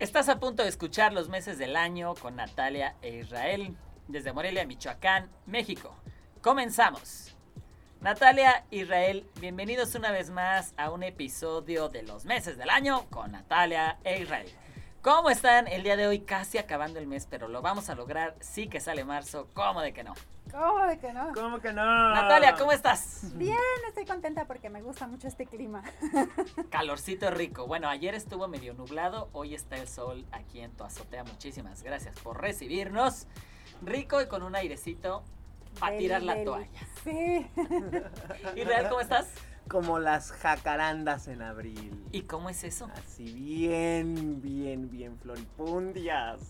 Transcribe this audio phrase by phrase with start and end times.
[0.00, 3.76] Estás a punto de escuchar los meses del año con Natalia e Israel
[4.08, 5.94] desde Morelia, Michoacán, México.
[6.40, 7.36] Comenzamos.
[8.00, 13.32] Natalia, Israel, bienvenidos una vez más a un episodio de los meses del año con
[13.32, 14.48] Natalia e Israel.
[15.02, 16.20] ¿Cómo están el día de hoy?
[16.20, 18.34] Casi acabando el mes, pero lo vamos a lograr.
[18.40, 20.12] Sí que sale marzo, ¿cómo de que no?
[20.50, 21.32] ¿Cómo de que no?
[21.32, 22.14] ¿Cómo que no?
[22.14, 23.34] Natalia, ¿cómo estás?
[23.34, 23.56] Bien,
[23.88, 25.82] estoy contenta porque me gusta mucho este clima.
[26.70, 27.66] Calorcito rico.
[27.66, 31.24] Bueno, ayer estuvo medio nublado, hoy está el sol aquí en tu azotea.
[31.24, 33.26] Muchísimas gracias por recibirnos.
[33.80, 35.22] Rico y con un airecito
[35.78, 36.80] para tirar la toalla.
[37.04, 37.50] Sí.
[38.54, 39.30] Israel, ¿cómo estás?
[39.70, 42.04] Como las jacarandas en abril.
[42.10, 42.90] ¿Y cómo es eso?
[43.06, 46.40] Así bien, bien, bien floripundias.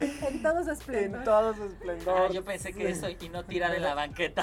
[0.00, 1.18] en todo su esplendor.
[1.20, 2.26] En todo su esplendor.
[2.28, 4.42] Ah, yo pensé que eso y no tira de la banqueta.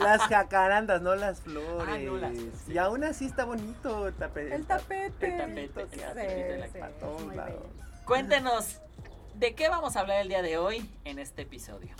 [0.00, 1.86] Las jacarandas, no las flores.
[1.94, 4.54] Ah, no las- Y aún así está bonito el tapete.
[4.54, 5.26] El tapete.
[5.26, 7.52] El tapete, el Sí, tapete, la- sí, para todos muy lados.
[7.52, 8.04] bello.
[8.06, 8.80] Cuéntenos,
[9.34, 11.94] ¿de qué vamos a hablar el día de hoy en este episodio?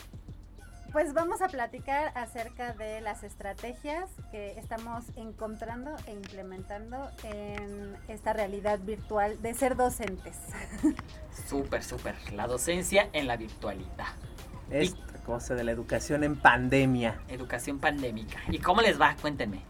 [0.92, 8.34] Pues vamos a platicar acerca de las estrategias que estamos encontrando e implementando en esta
[8.34, 10.36] realidad virtual de ser docentes.
[11.48, 12.14] Súper, súper.
[12.34, 14.06] La docencia en la virtualidad.
[14.70, 17.22] Esta cosa de la educación en pandemia.
[17.28, 18.38] Educación pandémica.
[18.50, 19.16] ¿Y cómo les va?
[19.20, 19.62] Cuéntenme.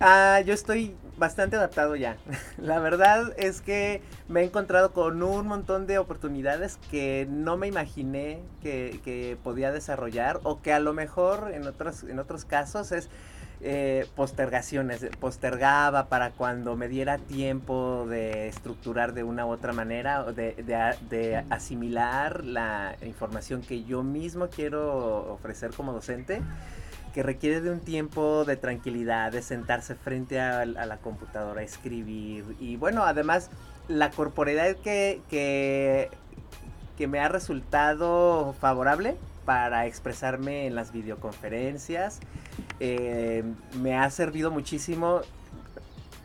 [0.00, 2.16] Ah, yo estoy bastante adaptado ya.
[2.58, 7.66] La verdad es que me he encontrado con un montón de oportunidades que no me
[7.66, 12.92] imaginé que, que podía desarrollar o que a lo mejor en otros, en otros casos
[12.92, 13.08] es
[13.62, 15.06] eh, postergaciones.
[15.18, 20.52] Postergaba para cuando me diera tiempo de estructurar de una u otra manera, o de,
[20.54, 20.76] de
[21.08, 26.42] de asimilar la información que yo mismo quiero ofrecer como docente
[27.16, 32.44] que requiere de un tiempo de tranquilidad, de sentarse frente a, la computadora, escribir.
[32.60, 33.48] Y bueno, además,
[33.88, 36.10] la corporeidad que, que,
[36.98, 42.20] que me ha resultado favorable para expresarme en las videoconferencias.
[42.80, 43.44] eh,
[43.80, 45.22] me ha servido muchísimo,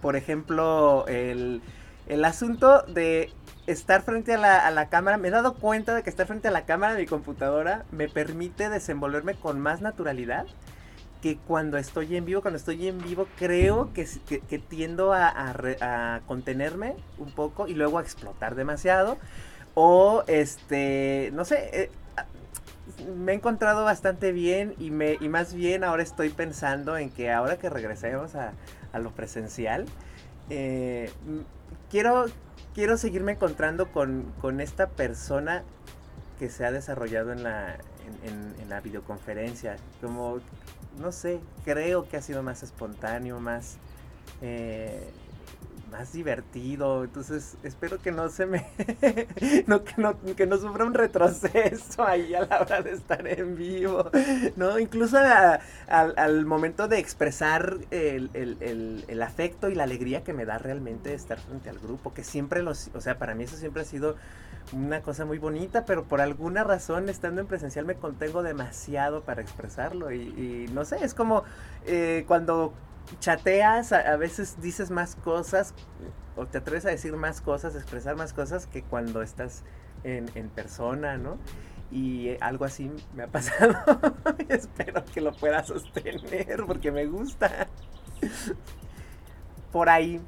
[0.01, 1.61] por ejemplo, el,
[2.07, 3.31] el asunto de
[3.65, 6.49] estar frente a la, a la cámara, me he dado cuenta de que estar frente
[6.49, 10.47] a la cámara de mi computadora me permite desenvolverme con más naturalidad
[11.21, 15.13] que cuando estoy en vivo, cuando estoy en vivo creo que, s- que- que tiendo
[15.13, 19.17] a, a re- a contenerme un poco y luego a explotar demasiado.
[19.75, 22.25] O este, no sé, eh, a-
[23.15, 27.31] me he encontrado bastante bien y, me, y más bien ahora estoy pensando en que
[27.31, 28.53] ahora que regresemos a,
[28.91, 29.85] a lo presencial,
[30.49, 31.11] eh,
[31.89, 32.25] quiero,
[32.73, 35.63] quiero seguirme encontrando con, con esta persona
[36.39, 39.77] que se ha desarrollado en la, en, en- en la videoconferencia.
[40.01, 40.39] Como,
[40.97, 43.77] no sé, creo que ha sido más espontáneo, más,
[44.41, 45.09] eh,
[45.91, 47.03] más divertido.
[47.03, 48.65] Entonces, espero que no se me.
[49.85, 54.09] que, no, que no sufra un retroceso ahí a la hora de estar en vivo.
[54.55, 54.79] ¿No?
[54.79, 60.33] Incluso a- al, momento de expresar el, el- el- el afecto y la alegría que
[60.33, 62.13] me da realmente estar frente al grupo.
[62.13, 62.89] Que siempre los.
[62.93, 64.15] O sea, para mí eso siempre ha sido
[64.73, 69.41] una cosa muy bonita, pero por alguna razón estando en presencial me contengo demasiado para
[69.41, 71.43] expresarlo y, y no sé, es como
[71.85, 72.73] eh, cuando
[73.19, 75.73] chateas, a, a veces dices más cosas
[76.35, 79.63] o te atreves a decir más cosas, expresar más cosas que cuando estás
[80.03, 81.37] en, en persona, ¿no?
[81.91, 83.75] Y eh, algo así me ha pasado.
[84.49, 87.67] Espero que lo pueda sostener porque me gusta.
[89.71, 90.21] Por ahí,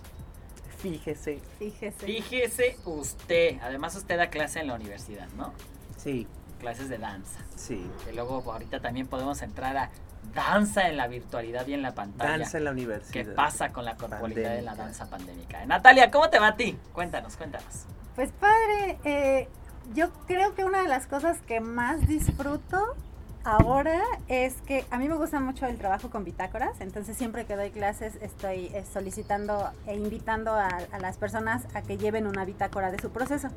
[0.79, 1.39] fíjese.
[1.59, 2.05] Fíjese.
[2.05, 3.57] Fíjese usted.
[3.61, 5.53] Además, usted da clase en la universidad, ¿no?
[5.97, 6.27] Sí,
[6.59, 7.39] Clases de danza.
[7.57, 7.85] sí.
[8.05, 9.89] Que luego ahorita también podemos entrar a
[10.33, 12.37] danza en la virtualidad y en la pantalla.
[12.37, 13.11] Danza en la universidad.
[13.11, 15.65] ¿Qué pasa con la corporalidad de la danza pandémica?
[15.65, 16.77] Natalia, ¿cómo te va a ti?
[16.93, 17.85] Cuéntanos, cuéntanos.
[18.15, 19.47] Pues padre, eh,
[19.93, 22.95] yo creo que una de las cosas que más disfruto
[23.43, 27.55] ahora es que a mí me gusta mucho el trabajo con bitácoras, entonces siempre que
[27.55, 32.45] doy clases estoy eh, solicitando e invitando a, a las personas a que lleven una
[32.45, 33.49] bitácora de su proceso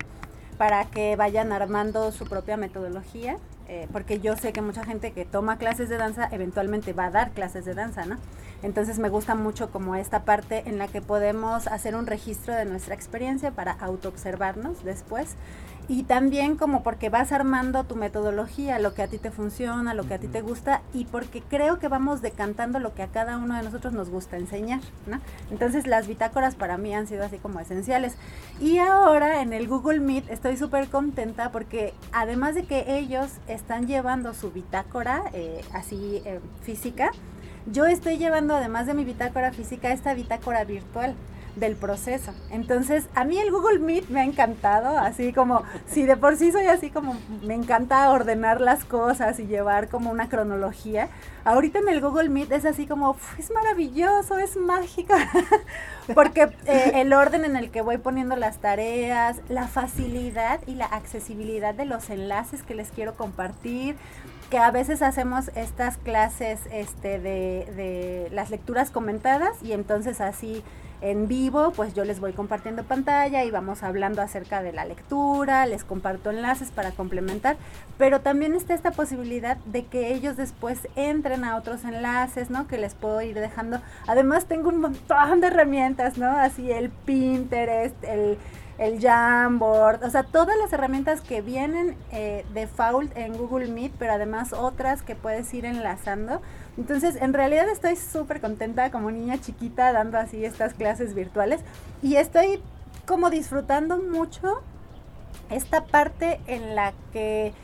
[0.59, 3.37] para que vayan armando su propia metodología,
[3.69, 7.11] eh, porque yo sé que mucha gente que toma clases de danza eventualmente va a
[7.11, 8.17] dar clases de danza, ¿no?
[8.63, 12.65] Entonces me gusta mucho como esta parte en la que podemos hacer un registro de
[12.65, 15.37] nuestra experiencia para autoobservarnos después
[15.89, 20.05] y también como porque vas armando tu metodología, lo que a ti te funciona, lo
[20.05, 23.39] que a ti te gusta y porque creo que vamos decantando lo que a cada
[23.39, 25.21] uno de nosotros nos gusta enseñar, ¿no?
[25.51, 28.17] Entonces las bitácoras para mí han sido así como esenciales.
[28.61, 33.87] Y ahora en el Google Meet estoy súper contenta porque además de que ellos están
[33.87, 37.13] llevando su bitácora eh, así eh, física,
[37.71, 41.15] yo estoy llevando además de mi bitácora física esta bitácora virtual
[41.57, 42.33] del proceso.
[42.51, 46.53] Entonces, a mí el Google Meet me ha encantado, así como, si de por sí
[46.53, 51.09] soy así como, me encanta ordenar las cosas y llevar como una cronología,
[51.45, 55.15] ahorita en el Google Meet es así como, es maravilloso, es mágico,
[56.15, 60.87] porque eh, el orden en el que voy poniendo las tareas, la facilidad y la
[60.87, 63.97] accesibilidad de los enlaces que les quiero compartir,
[64.51, 70.63] que a veces hacemos estas clases este, de, de las lecturas comentadas y entonces así
[71.01, 75.67] en vivo, pues yo les voy compartiendo pantalla y vamos hablando acerca de la lectura,
[75.67, 77.57] les comparto enlaces para complementar,
[77.99, 82.67] pero también está esta posibilidad de que ellos después entren a otros enlaces, ¿no?
[82.67, 83.81] Que les puedo ir dejando.
[84.07, 86.31] Además tengo un montón de herramientas, ¿no?
[86.31, 88.39] Así el Pinterest, el
[88.79, 94.13] el Jamboard, o sea, todas las herramientas que vienen eh, default en Google Meet, pero
[94.13, 96.43] además otras que puedes ir enlazando.
[96.77, 101.61] Entonces, en realidad estoy súper contenta como niña chiquita dando así estas clases virtuales
[102.03, 102.63] y estoy
[103.07, 104.63] como disfrutando mucho
[105.49, 107.55] esta parte en la que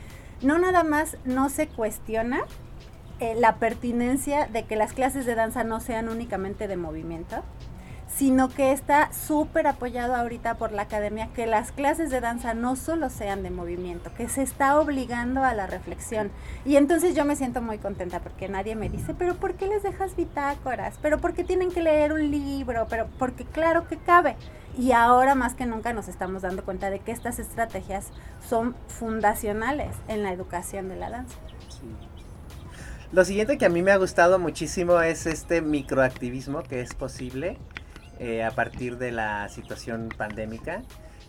[0.40, 2.40] no nada más no se cuestiona
[3.20, 7.42] eh, la pertinencia de que las clases de danza no sean únicamente de movimiento,
[8.16, 12.76] sino que está súper apoyado ahorita por la academia que las clases de danza no
[12.76, 16.30] solo sean de movimiento, que se está obligando a la reflexión.
[16.64, 19.82] Y entonces yo me siento muy contenta porque nadie me dice, pero ¿por qué les
[19.82, 20.98] dejas bitácoras?
[21.00, 22.86] ¿Pero por qué tienen que leer un libro?
[22.88, 24.36] Pero porque claro que cabe.
[24.76, 28.08] Y ahora más que nunca nos estamos dando cuenta de que estas estrategias
[28.48, 31.36] son fundacionales en la educación de la danza.
[33.12, 37.58] Lo siguiente que a mí me ha gustado muchísimo es este microactivismo que es posible
[38.24, 40.82] eh, a partir de la situación pandémica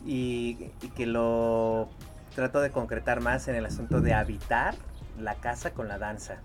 [0.06, 1.90] y, que lo
[2.36, 4.76] trato de concretar más en el asunto de habitar
[5.20, 6.38] la casa con la danza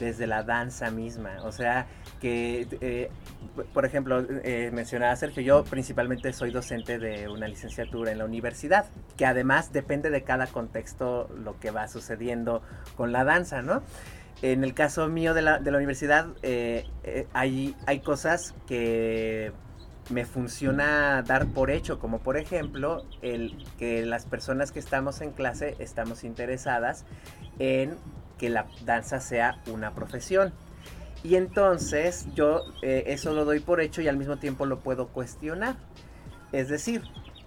[0.00, 1.36] desde la danza misma.
[1.44, 1.86] O sea,
[2.20, 3.08] que, eh,
[3.72, 8.86] por ejemplo, eh, mencionaba Sergio, yo principalmente soy docente de una licenciatura en la universidad,
[9.16, 12.62] que además depende de cada contexto lo que va sucediendo
[12.96, 13.84] con la danza, ¿no?
[14.42, 16.30] En el caso mío de la, de la universidad,
[17.32, 19.52] hay, hay cosas que
[20.10, 25.32] me funciona dar por hecho, como por ejemplo el que las personas que estamos en
[25.32, 27.04] clase estamos interesadas
[27.58, 27.96] en
[28.38, 30.52] que la danza sea una profesión.
[31.24, 35.08] Y entonces yo eh, eso lo doy por hecho y al mismo tiempo lo puedo
[35.08, 35.76] cuestionar.
[36.52, 37.02] Es decir,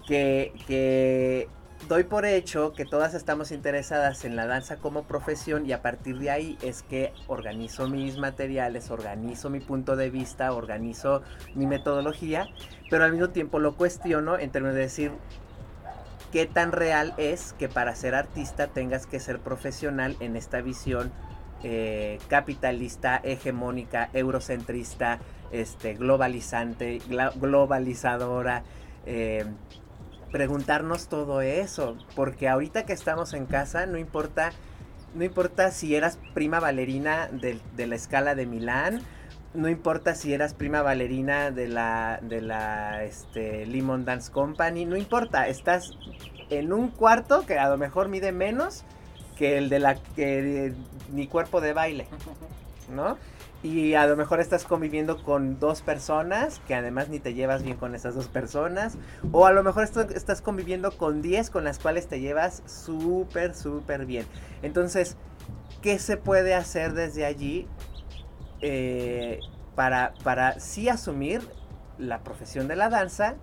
[0.06, 1.48] que, que
[1.88, 6.18] doy por hecho que todas estamos interesadas en la danza como profesión y a partir
[6.18, 11.22] de ahí es que organizo mis materiales, organizo mi punto de vista, organizo
[11.54, 12.48] mi metodología,
[12.90, 15.12] pero al mismo tiempo lo cuestiono en términos de decir
[16.30, 21.12] qué tan real es que para ser artista tengas que ser profesional en esta visión
[21.64, 25.20] eh, capitalista, hegemónica, eurocentrista,
[25.52, 27.00] este, globalizante,
[27.36, 28.64] globalizadora.
[29.04, 29.44] Eh,
[30.32, 34.50] preguntarnos todo eso, porque ahorita que estamos en casa no importa,
[35.14, 39.02] no importa si eras prima bailarina de, la escala de Milán,
[39.54, 44.96] no importa si eras prima bailarina de la de la este, Lemon Dance Company, no
[44.96, 45.90] importa, estás
[46.48, 48.84] en un cuarto que a lo mejor mide menos
[49.36, 50.72] que el de la que
[51.10, 52.08] mi cuerpo de baile,
[52.90, 53.18] ¿no?
[53.62, 57.76] Y a lo mejor estás conviviendo con dos personas que además ni te llevas bien
[57.76, 58.96] con esas dos personas
[59.30, 64.04] o a lo mejor estás conviviendo con 10 con las cuales te llevas súper súper
[64.04, 64.26] bien.
[64.62, 65.16] Entonces
[65.80, 67.68] qué se puede hacer desde allí
[68.60, 69.38] eh,
[69.76, 71.40] para para sí asumir
[71.98, 73.36] la profesión de la danza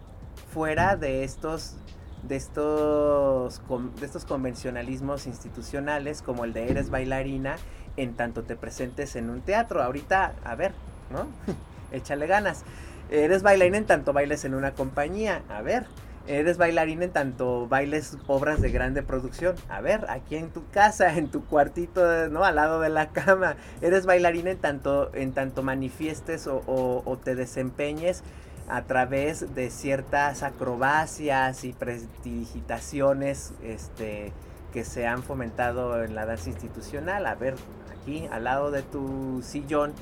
[0.52, 1.78] fuera de estos
[2.24, 3.62] de estos,
[4.00, 7.56] de estos convencionalismos institucionales como el de eres bailarina
[8.02, 9.82] en tanto te presentes en un teatro.
[9.82, 10.74] Ahorita, a ver,
[11.12, 11.28] ¿no?
[11.92, 12.64] Échale ganas.
[13.10, 15.42] Eres bailarina en tanto bailes en una compañía.
[15.50, 15.86] A ver.
[16.28, 19.56] Eres bailarina en tanto bailes obras de grande producción.
[19.68, 22.44] A ver, aquí en tu casa, en tu cuartito, ¿no?
[22.44, 23.56] Al lado de la cama.
[23.82, 28.24] Eres bailarina en tanto, en tanto manifiestes o, o te desempeñes
[28.70, 34.32] a través de ciertas acrobacias y prestidigitaciones este,
[34.72, 37.26] que se han fomentado en la danza institucional.
[37.26, 37.56] A ver,
[38.02, 39.94] aquí al lado de tu sillón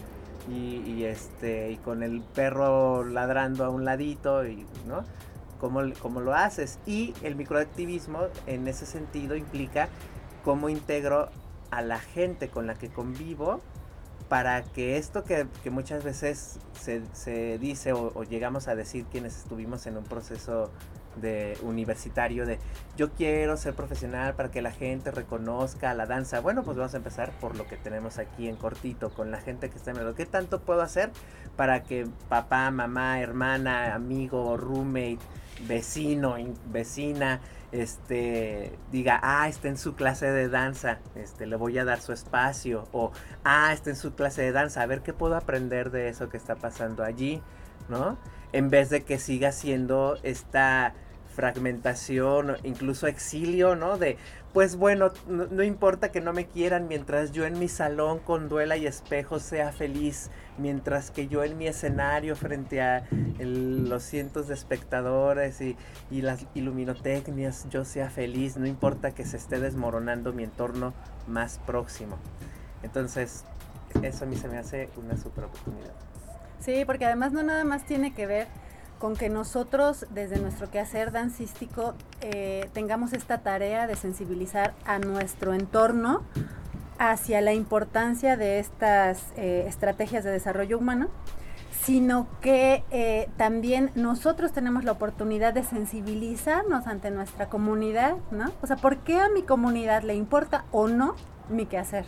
[0.49, 5.03] y, este y con el perro ladrando a un ladito y no
[5.59, 9.89] cómo, cómo lo haces y el microactivismo en ese sentido implica
[10.45, 11.29] cómo integro
[11.71, 13.59] a la gente con la que convivo
[14.29, 19.97] para que esto que, muchas veces se, dice o, llegamos a decir quienes estuvimos en
[19.97, 20.69] un proceso
[21.17, 22.59] de universitario de
[22.95, 26.39] yo quiero ser profesional para que la gente reconozca la danza.
[26.39, 29.69] Bueno, pues vamos a empezar por lo que tenemos aquí en cortito con la gente
[29.69, 31.11] que está en el ¿Qué tanto puedo hacer
[31.55, 35.19] para que papá, mamá, hermana, amigo, roommate,
[35.67, 36.35] vecino,
[36.71, 41.99] vecina, este diga, ah, está en su clase de danza, este le voy a dar
[41.99, 43.11] su espacio o
[43.43, 46.37] ah, está en su clase de danza, a ver qué puedo aprender de eso que
[46.37, 47.41] está pasando allí,
[47.89, 48.17] ¿no?
[48.53, 50.93] En vez de que siga siendo esta
[51.37, 53.99] fragmentación, incluso exilio, ¿no?
[53.99, 54.17] De,
[54.53, 58.75] pues bueno, no, importa que no me quieran mientras yo en mi salón con duela
[58.75, 64.55] y espejo sea feliz, mientras que yo en mi escenario frente a los cientos de
[64.55, 65.77] espectadores y,
[66.09, 70.95] y las iluminotecnias yo sea feliz, no importa que se esté desmoronando mi entorno
[71.27, 72.17] más próximo.
[72.81, 73.45] Entonces,
[74.01, 75.93] eso a mí se me hace una super oportunidad.
[76.59, 78.47] Sí, porque además no nada más tiene que ver
[78.99, 85.53] con que nosotros desde nuestro quehacer dancístico eh, tengamos esta tarea de sensibilizar a nuestro
[85.53, 86.23] entorno
[86.99, 91.09] hacia la importancia de estas eh, estrategias de desarrollo humano,
[91.83, 98.51] sino que eh, también nosotros tenemos la oportunidad de sensibilizarnos ante nuestra comunidad, ¿no?
[98.61, 101.15] O sea, ¿por qué a mi comunidad le importa o no
[101.49, 102.05] mi quehacer?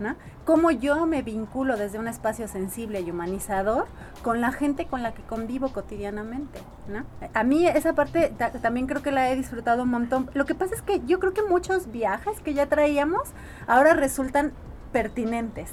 [0.00, 0.16] ¿No?
[0.44, 3.86] Cómo yo me vinculo desde un espacio sensible y humanizador
[4.22, 7.04] con la gente con la que convivo cotidianamente, ¿no?
[7.34, 10.30] A mí esa parte también creo que la he disfrutado un montón.
[10.34, 13.30] Lo que pasa es que yo creo que muchos viajes que ya traíamos
[13.66, 14.52] ahora resultan
[14.92, 15.70] pertinentes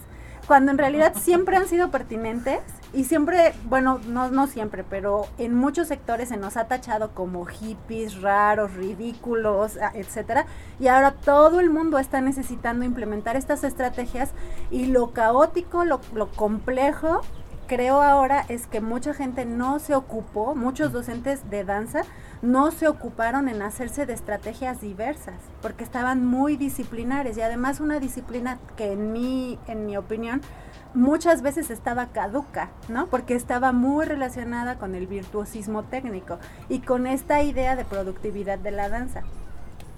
[0.48, 2.60] cuando en realidad siempre han sido pertinentes
[2.94, 7.46] y siempre, bueno, no, no siempre, pero en muchos sectores se nos ha tachado como
[7.46, 10.46] hippies, raros, ridículos, etcétera,
[10.80, 14.32] y ahora todo el mundo está necesitando implementar estas estrategias
[14.70, 17.22] y lo caótico, lo, lo complejo
[17.68, 22.02] creo ahora es que mucha gente no se ocupó, muchos docentes de danza
[22.42, 28.00] no se ocuparon en hacerse de estrategias diversas, porque estaban muy disciplinares y además una
[28.00, 30.42] disciplina que en mi, en mi opinión
[30.94, 33.08] muchas veces estaba caduca, ¿no?
[33.08, 36.38] Porque estaba muy relacionada con el virtuosismo técnico
[36.70, 39.24] y con esta idea de productividad de la danza.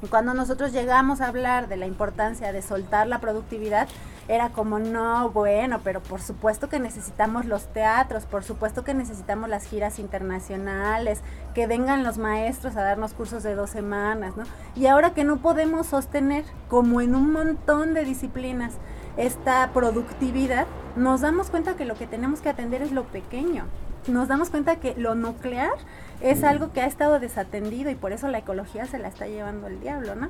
[0.10, 3.88] Cuando nosotros llegamos a hablar de la importancia de soltar la productividad,
[4.28, 9.50] era como, no, bueno, pero por supuesto que necesitamos los teatros, por supuesto que necesitamos
[9.50, 11.22] las giras internacionales,
[11.54, 14.44] que vengan los maestros a darnos cursos de dos semanas, ¿no?
[14.76, 18.74] Y ahora que no podemos sostener, como en un montón de disciplinas,
[19.18, 23.66] esta productividad, nos damos cuenta que lo que tenemos que atender es lo pequeño.
[24.08, 25.74] Nos damos cuenta que lo nuclear
[26.22, 29.68] es algo que ha estado desatendido y por eso la ecología se la está llevando
[29.68, 30.30] el diablo, ¿no?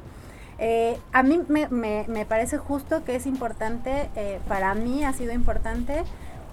[0.58, 5.34] Eh, a mí me, me, parece justo que es importante, eh, para mí ha sido
[5.34, 6.04] importante,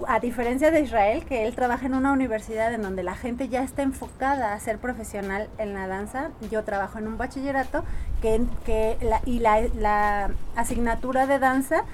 [0.07, 3.63] a diferencia de Israel, que él trabaja en una universidad en donde la gente ya
[3.63, 7.85] está enfocada a ser profesional en la danza, yo trabajo en un bachillerato
[8.21, 11.85] que, que y la, la asignatura de danza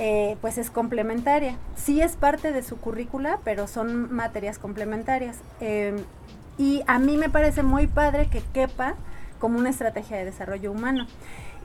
[0.00, 1.56] eh, pues es complementaria.
[1.74, 5.38] Sí es parte de su currícula, pero son materias complementarias.
[5.58, 5.96] Em,
[6.58, 8.96] y a mí me parece muy padre que quepa
[9.38, 11.06] como una estrategia de desarrollo humano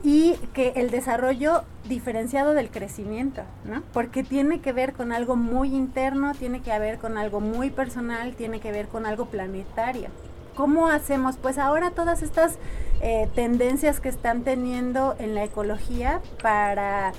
[0.04, 3.82] y que el desarrollo diferenciado del crecimiento, ¿no?
[3.92, 8.34] Porque tiene que ver con algo muy interno, tiene que ver con algo muy personal,
[8.34, 10.08] tiene que ver con algo planetario.
[10.54, 11.36] ¿Cómo hacemos?
[11.36, 12.58] Pues ahora todas estas
[13.00, 17.12] eh, tendencias que están teniendo en la ecología para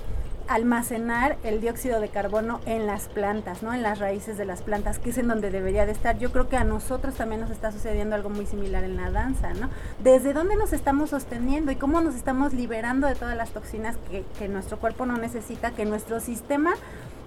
[0.48, 3.74] almacenar el dióxido de carbono en las plantas, ¿no?
[3.74, 6.18] En las raíces de las plantas, que es en donde debería de estar.
[6.18, 9.54] Yo creo que a nosotros también nos está sucediendo algo muy similar en la danza,
[9.54, 9.70] ¿no?
[10.04, 14.48] ¿Desde dónde nos estamos sosteniendo y cómo nos estamos liberando de todas las toxinas que,
[14.48, 16.74] nuestro cuerpo no necesita, que nuestro sistema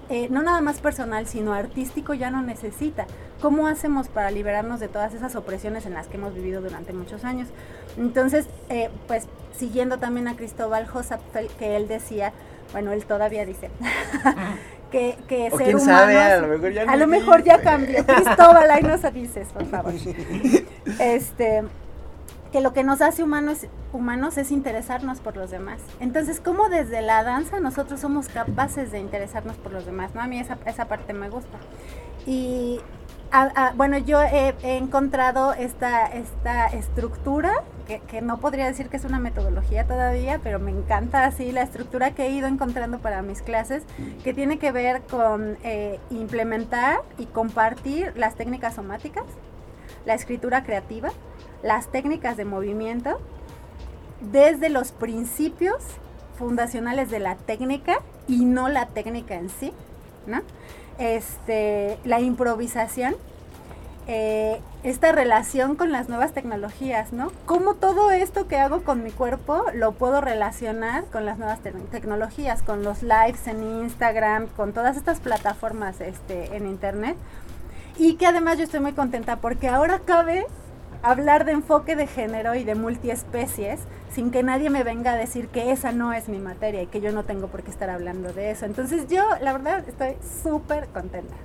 [0.09, 3.05] eh, no nada más personal, sino artístico ya no necesita.
[3.41, 7.25] ¿Cómo hacemos para liberarnos de todas esas opresiones en las que hemos vivido durante muchos
[7.25, 7.49] años?
[7.97, 12.33] Entonces, eh, pues siguiendo también a Cristóbal Josapel, que él decía,
[12.71, 13.69] bueno, él todavía dice,
[14.91, 18.05] que, que ser quién sabe, a lo mejor ya, a lo mejor ya cambió.
[18.05, 19.93] Cristóbal, ahí nos dices, por favor.
[20.99, 21.63] Este,
[22.51, 25.79] que lo que nos hace humanos, humanos es interesarnos por los demás.
[25.99, 30.15] Entonces, ¿cómo desde la danza nosotros somos capaces de interesarnos por los demás?
[30.15, 30.21] ¿no?
[30.21, 31.59] A mí esa, esa parte me gusta.
[32.25, 32.79] Y
[33.75, 39.85] bueno, yo he, encontrado esta, esta estructura, que, no podría decir que es una metodología
[39.85, 43.83] todavía, pero me encanta así la estructura que he ido encontrando para mis clases,
[44.23, 49.25] que tiene que ver con eh, implementar y compartir las técnicas somáticas,
[50.05, 51.09] la escritura creativa,
[51.63, 53.19] las técnicas de movimiento,
[54.21, 55.83] desde los principios
[56.37, 59.73] fundacionales de la técnica y no la técnica en sí
[60.29, 60.41] ¿no?
[60.99, 63.15] Este, la improvisación,
[64.07, 67.31] eh, esta relación con las nuevas tecnologías, ¿no?
[67.45, 71.59] Cómo todo esto que hago con mi cuerpo lo puedo relacionar con las nuevas
[71.91, 77.15] tecnologías, con los lives en Instagram, con todas estas plataformas este, en internet.
[77.97, 80.45] Y que además yo estoy muy contenta porque ahora cabe
[81.01, 83.79] hablar de enfoque de género y de multiespecies
[84.11, 86.99] sin que nadie me venga a decir que esa no es mi materia y que
[86.99, 88.65] yo no tengo por qué estar hablando de eso.
[88.65, 91.35] Entonces yo, la verdad, estoy súper contenta.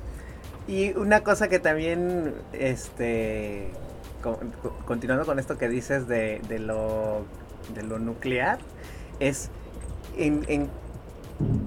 [0.66, 3.70] Y una cosa que también, este,
[4.87, 7.26] continuando con esto que dices de, de, lo,
[7.75, 8.58] de lo nuclear,
[9.20, 9.50] es
[10.16, 10.68] en, en,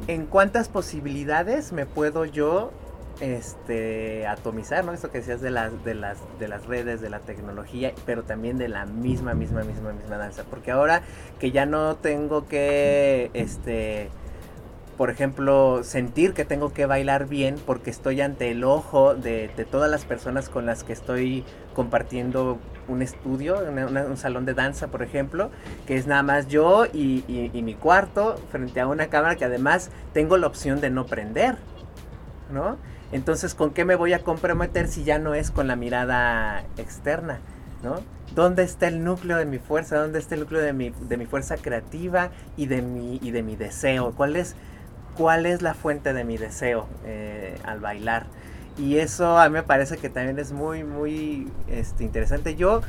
[0.07, 2.71] en cuántas posibilidades me puedo yo
[3.19, 4.93] este atomizar, ¿no?
[4.93, 8.57] Esto que decías de las de las de las redes, de la tecnología, pero también
[8.57, 11.01] de la misma misma misma misma danza, porque ahora
[11.39, 14.09] que ya no tengo que este
[14.97, 19.91] por ejemplo, sentir que tengo que bailar bien porque estoy ante el ojo de, todas
[19.91, 21.45] las personas con las que estoy
[21.75, 22.57] compartiendo
[22.87, 25.51] un estudio, un salón de danza, por ejemplo,
[25.85, 29.91] que es nada más yo y, y, mi cuarto frente a una cámara que además
[30.13, 31.57] tengo la opción de no prender,
[32.51, 32.77] ¿no?
[33.11, 37.39] Entonces, ¿con qué me voy a comprometer si ya no es con la mirada externa?
[37.83, 38.01] ¿no?
[38.35, 39.97] ¿Dónde está el núcleo de mi fuerza?
[39.97, 43.43] ¿Dónde está el núcleo de mi, de mi fuerza creativa y de mi, y de
[43.43, 44.13] mi deseo?
[44.15, 44.55] ¿Cuál es,
[45.15, 48.27] cuál es la fuente de mi deseo eh, al bailar?
[48.77, 52.55] Y eso a mí me parece que también es muy, muy este, interesante.
[52.55, 52.81] Yo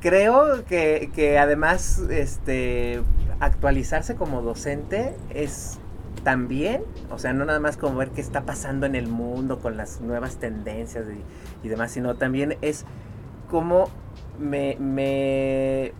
[0.00, 3.02] creo que, que, además este,
[3.40, 5.80] actualizarse como docente es
[6.22, 9.76] también, o sea, no nada más como ver qué está pasando en el mundo con
[9.76, 11.06] las nuevas tendencias
[11.62, 12.84] y, demás, sino también es
[13.50, 13.88] cómo
[14.38, 15.92] me, me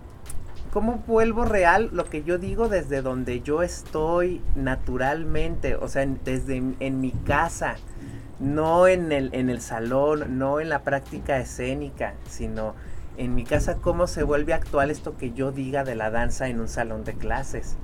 [0.73, 6.63] cómo vuelvo real lo que yo digo desde donde yo estoy naturalmente, o sea, desde
[6.81, 7.77] en mi casa,
[8.41, 12.75] no en el, en el salón, no en la práctica escénica, sino
[13.17, 16.61] en mi casa cómo se vuelve actual esto que yo diga de la danza en
[16.61, 17.77] un salón de clases,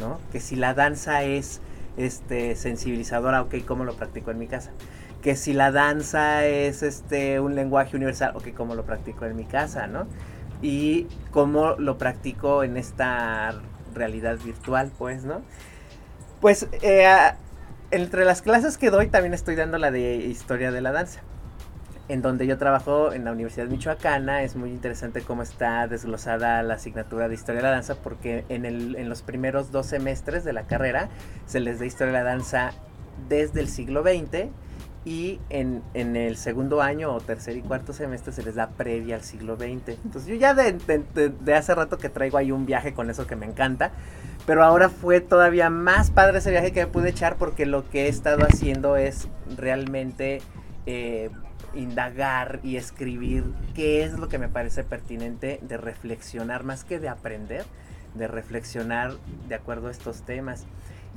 [0.00, 0.18] ¿no?
[0.32, 1.60] Que si la danza es
[1.98, 4.70] este, sensibilizadora, ok, ¿cómo lo practico en mi casa?
[5.22, 9.44] Que si la danza es este, un lenguaje universal, ok, ¿cómo lo practico en mi
[9.44, 10.06] casa, no?
[10.62, 13.60] Y cómo lo practico en esta
[13.94, 15.42] realidad virtual, pues, ¿no?
[16.40, 17.06] Pues, eh,
[17.90, 21.20] entre las clases que doy también estoy dando la de historia de la danza
[22.08, 24.42] en donde yo trabajo en la Universidad Michoacana.
[24.42, 28.64] Es muy interesante cómo está desglosada la asignatura de Historia de la Danza, porque en,
[28.64, 31.08] el, en los primeros dos semestres de la carrera
[31.46, 32.72] se les da Historia de la Danza
[33.28, 34.48] desde el siglo XX
[35.04, 39.16] y en, en, el segundo año o tercer y cuarto semestre se les da previa
[39.16, 39.96] al siglo XX.
[40.04, 43.46] Entonces yo ya de, hace rato que traigo ahí un viaje con eso que me
[43.46, 43.92] encanta,
[44.46, 48.06] pero ahora fue todavía más padre ese viaje que me pude echar porque lo que
[48.06, 50.40] he estado haciendo es realmente...
[50.86, 51.30] Eh,
[51.74, 57.08] indagar y escribir qué es lo que me parece pertinente de reflexionar, más que de
[57.08, 57.64] aprender,
[58.14, 59.12] de reflexionar
[59.48, 60.66] de acuerdo a estos temas.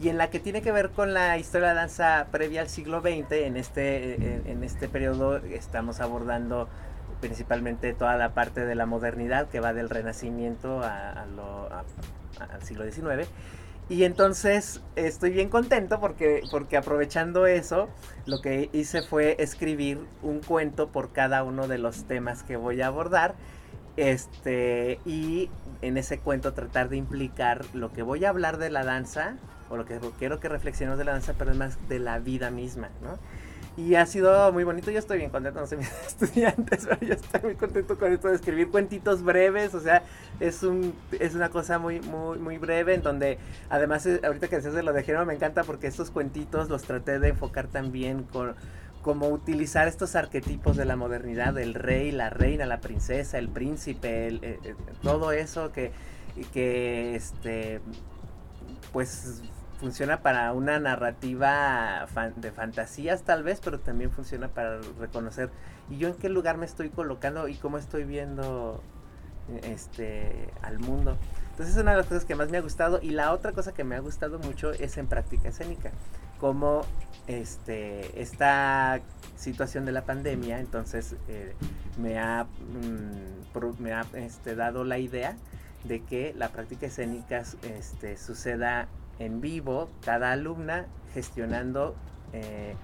[0.01, 2.69] Y en la que tiene que ver con la historia de la danza previa al
[2.69, 6.67] siglo XX, en este, en, este periodo estamos abordando
[7.19, 13.29] principalmente toda la parte de la modernidad que va del renacimiento al siglo XIX
[13.91, 17.89] y entonces estoy bien contento porque, porque aprovechando eso,
[18.25, 22.81] lo que hice fue escribir un cuento por cada uno de los temas que voy
[22.81, 23.35] a abordar.
[23.97, 25.49] Este, y
[25.81, 29.35] en ese cuento tratar de implicar lo que voy a hablar de la danza,
[29.69, 32.49] o lo que quiero que reflexionemos de la danza, pero es más de la vida
[32.49, 33.19] misma, ¿no?
[33.77, 37.13] Y ha sido muy bonito, yo estoy bien contento, no sé mis estudiantes, pero yo
[37.13, 40.03] estoy muy contento con esto de escribir cuentitos breves, o sea,
[40.41, 43.37] es un es una cosa muy muy muy breve en donde
[43.69, 46.83] además eh, ahorita que decías de lo de género me encanta porque estos cuentitos los
[46.83, 48.55] traté de enfocar también con
[49.01, 54.27] como utilizar estos arquetipos de la modernidad, el rey, la reina, la princesa, el príncipe,
[54.27, 55.91] eh, eh, todo eso que
[56.53, 57.79] que este
[58.91, 59.41] pues
[59.81, 65.49] funciona para una narrativa de fantasías tal vez, pero también funciona para reconocer
[65.89, 68.83] y yo en qué lugar me estoy colocando y cómo estoy viendo
[69.63, 71.17] este al mundo.
[71.49, 73.73] Entonces es una de las cosas que más me ha gustado y la otra cosa
[73.73, 75.89] que me ha gustado mucho es en práctica escénica,
[76.39, 76.85] como
[77.25, 79.01] este esta
[79.35, 81.55] situación de la pandemia, entonces eh,
[81.97, 85.35] me ha mm, me ha este, dado la idea
[85.85, 88.87] de que la práctica escénica este, suceda
[89.25, 91.95] en vivo cada alumna gestionando
[92.33, 92.75] eh,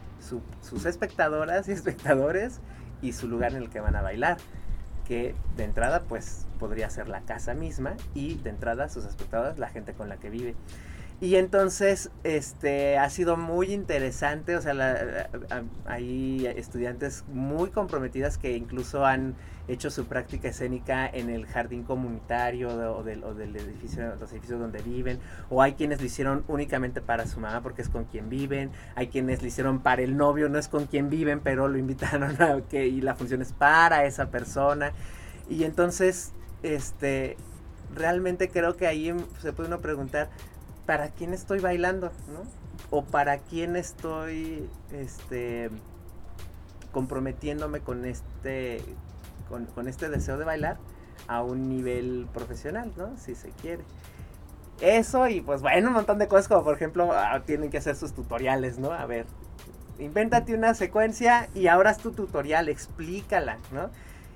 [0.61, 2.59] sus espectadoras y espectadores
[3.01, 4.37] y su lugar en el que van a bailar.
[5.07, 9.69] Que de entrada pues podría ser la casa misma y de entrada sus espectadores la
[9.69, 10.55] gente con la que vive.
[11.19, 15.29] Y entonces, este, ha sido muy interesante, o sea,
[15.85, 19.33] hay estudiantes muy comprometidas que incluso han
[19.67, 23.23] hecho su práctica escénica en el jardín comunitario o, del,
[23.55, 27.81] edificio, los edificios donde viven, o hay quienes lo hicieron únicamente para su mamá porque
[27.81, 31.09] es con quien viven, hay quienes lo hicieron para el novio, no es con quien
[31.09, 34.93] viven, pero lo invitaron a que, y la función es para esa persona.
[35.49, 37.37] Y entonces, este,
[37.93, 40.29] realmente creo que ahí se puede uno preguntar,
[40.85, 42.43] para quién estoy bailando, ¿no?
[42.89, 45.69] O para quién estoy este
[46.91, 48.81] comprometiéndome con este
[49.49, 50.77] con, este deseo de bailar
[51.27, 53.17] a un nivel profesional, ¿no?
[53.17, 53.83] Si se quiere.
[54.81, 57.95] Eso y pues bueno, un montón de cosas como por ejemplo ah, tienen que hacer
[57.95, 58.91] sus tutoriales, ¿no?
[58.91, 59.25] A ver,
[59.97, 63.89] invéntate una secuencia y ahora es tu tutorial, explícala, ¿no?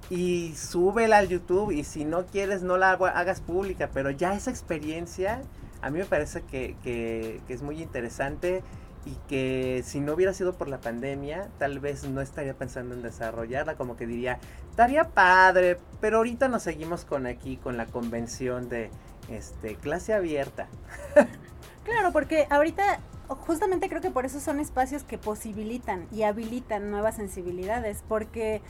[0.10, 4.50] Y súbela al YouTube y si no quieres no la hagas pública, pero ya esa
[4.50, 5.42] experiencia
[5.82, 8.64] a mí me parece que, es muy interesante
[9.06, 13.02] y que si no hubiera sido por la pandemia, tal vez no estaría pensando en
[13.02, 18.70] desarrollarla, como que diría, estaría padre, pero ahorita nos seguimos con aquí, con la convención
[18.70, 18.92] de
[19.30, 20.68] este clase abierta.
[21.84, 27.16] claro, porque ahorita justamente creo que por eso son espacios que posibilitan y habilitan nuevas
[27.16, 28.62] sensibilidades, porque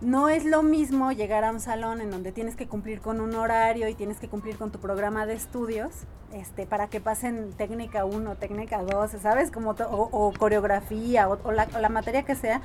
[0.00, 3.34] no es lo mismo llegar a un salón en donde tienes que cumplir con un
[3.34, 5.90] horario y tienes que cumplir con tu programa de estudios,
[6.32, 9.50] este, para que pasen técnica 1, técnica 2, ¿sabes?
[9.50, 12.62] Como o, coreografía o, la, materia que sea,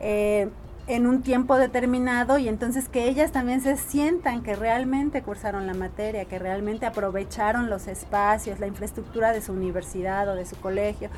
[0.00, 0.48] eh,
[0.88, 5.74] en un tiempo determinado y entonces que ellas también se sientan que realmente cursaron la
[5.74, 11.08] materia, que realmente aprovecharon los espacios, la infraestructura de su universidad o de su colegio,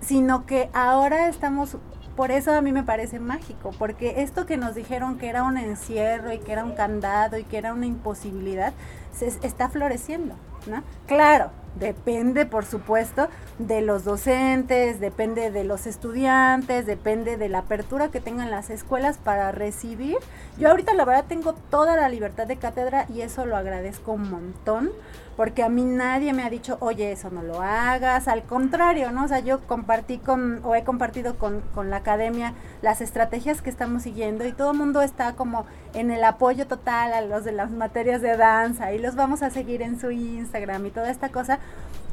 [0.00, 1.76] sino que ahora estamos
[2.16, 5.56] por eso a mí me parece mágico, porque esto que nos dijeron que era un
[5.56, 8.72] encierro y que era un candado y que era una imposibilidad,
[9.12, 10.34] se está floreciendo,
[10.66, 10.82] ¿no?
[11.06, 18.10] Claro, depende por supuesto de los docentes, depende de los estudiantes, depende de la apertura
[18.10, 20.16] que tengan las escuelas para recibir.
[20.58, 24.30] Yo ahorita la verdad tengo toda la libertad de cátedra y eso lo agradezco un
[24.30, 24.90] montón
[25.36, 29.24] porque a mí nadie me ha dicho, oye, eso no lo hagas, al contrario, ¿no?
[29.24, 34.02] O sea, yo compartí con, o he compartido con, la academia las estrategias que estamos
[34.02, 37.70] siguiendo y todo el mundo está como en el apoyo total a los de las
[37.70, 41.58] materias de danza y los vamos a seguir en su Instagram y toda esta cosa,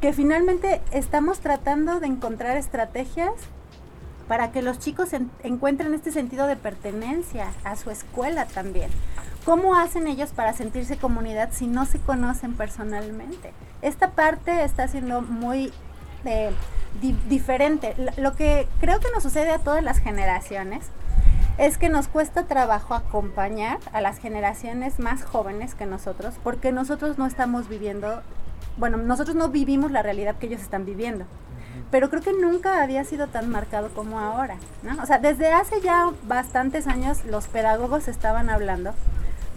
[0.00, 3.32] que finalmente estamos tratando de encontrar estrategias
[4.26, 5.10] para que los chicos
[5.42, 8.90] encuentren este sentido de pertenencia a su escuela también.
[9.48, 13.54] ¿Cómo hacen ellos para sentirse comunidad si no se conocen personalmente?
[13.80, 15.72] Esta parte está siendo muy
[16.26, 16.50] eh,
[17.30, 17.94] diferente.
[18.18, 20.84] Lo que creo que nos sucede a todas las generaciones
[21.56, 27.16] es que nos cuesta trabajo acompañar a las generaciones más jóvenes que nosotros, porque nosotros
[27.16, 28.20] no estamos viviendo,
[28.76, 31.24] bueno, nosotros no vivimos la realidad que ellos están viviendo.
[31.90, 35.02] Pero creo que nunca había sido tan marcado como ahora, ¿no?
[35.02, 38.92] O sea, desde hace ya bastantes años los pedagogos estaban hablando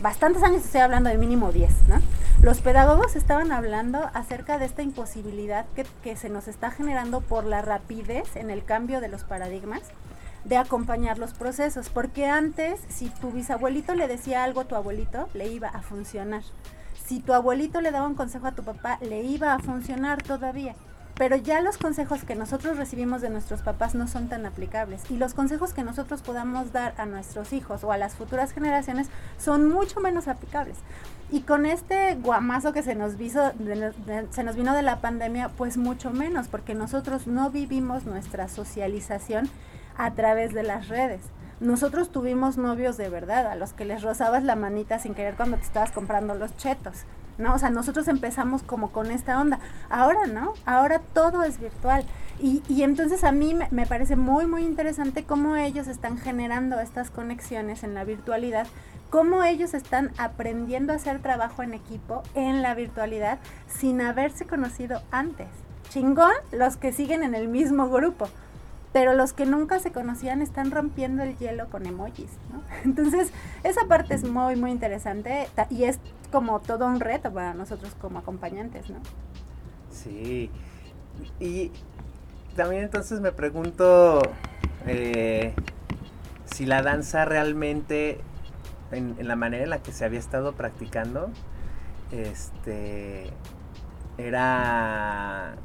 [0.01, 2.01] bastantes años estoy hablando de mínimo 10, ¿no?
[2.41, 7.45] Los pedagogos estaban hablando acerca de esta imposibilidad que, que, se nos está generando por
[7.45, 9.81] la rapidez en el cambio de los paradigmas
[10.43, 15.29] de acompañar los procesos, porque antes si tu bisabuelito le decía algo a tu abuelito,
[15.35, 16.41] le iba a funcionar.
[17.05, 20.75] Si tu abuelito le daba un consejo a tu papá, le iba a funcionar todavía
[21.15, 25.17] pero ya los consejos que nosotros recibimos de nuestros papás no son tan aplicables y
[25.17, 29.69] los consejos que nosotros podamos dar a nuestros hijos o a las futuras generaciones son
[29.69, 30.77] mucho menos aplicables.
[31.31, 36.75] Y con este guamazo que se nos, vino de la pandemia, pues mucho menos, porque
[36.75, 39.49] nosotros no vivimos nuestra socialización
[39.97, 41.21] a través de las redes.
[41.61, 45.55] Nosotros tuvimos novios de verdad, a los que les rozabas la manita sin querer cuando
[45.55, 47.05] te estabas comprando los chetos.
[47.41, 47.55] ¿No?
[47.55, 49.59] O sea, nosotros empezamos como con esta onda.
[49.89, 50.53] Ahora, ¿no?
[50.65, 52.05] Ahora todo es virtual.
[52.39, 56.79] Y, y entonces a mí me, me, parece muy, muy interesante cómo ellos están generando
[56.79, 58.67] estas conexiones en la virtualidad,
[59.09, 65.01] cómo ellos están aprendiendo a hacer trabajo en equipo en la virtualidad sin haberse conocido
[65.11, 65.47] antes.
[65.89, 68.27] Chingón los que siguen en el mismo grupo
[68.93, 72.61] pero los que nunca se conocían están rompiendo el hielo con emojis, ¿no?
[72.83, 73.31] Entonces,
[73.63, 75.99] esa parte es muy, muy interesante y es
[76.31, 78.99] como todo un reto para nosotros como acompañantes, ¿no?
[79.89, 80.49] Sí.
[81.39, 81.71] Y
[82.55, 84.21] también entonces me pregunto
[84.87, 85.53] eh,
[86.45, 88.19] si la danza realmente,
[88.91, 91.29] en, la manera en la que se había estado practicando,
[92.11, 93.31] este,
[94.17, 95.55] era...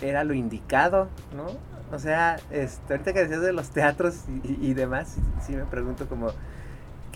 [0.00, 1.46] era lo indicado, ¿no?
[1.94, 6.32] O sea, este, ahorita que decías de los teatros y, demás, sí me pregunto como,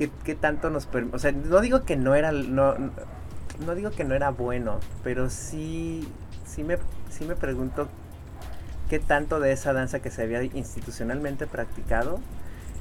[0.06, 0.88] qué, tanto nos...
[1.12, 2.32] O sea, no digo que no era...
[2.32, 2.74] No,
[3.64, 6.08] no digo que no era bueno, pero sí,
[6.46, 6.78] sí me,
[7.10, 7.88] sí me pregunto
[8.88, 12.20] qué tanto de esa danza que se había institucionalmente practicado,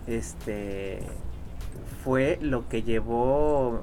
[0.05, 0.99] este,
[2.03, 3.81] fue lo que llevó,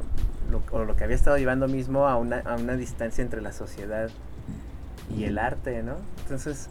[0.70, 4.08] o lo que había estado llevando mismo a una, a una distancia entre la sociedad
[5.14, 5.96] y el arte, ¿no?
[6.22, 6.68] Entonces,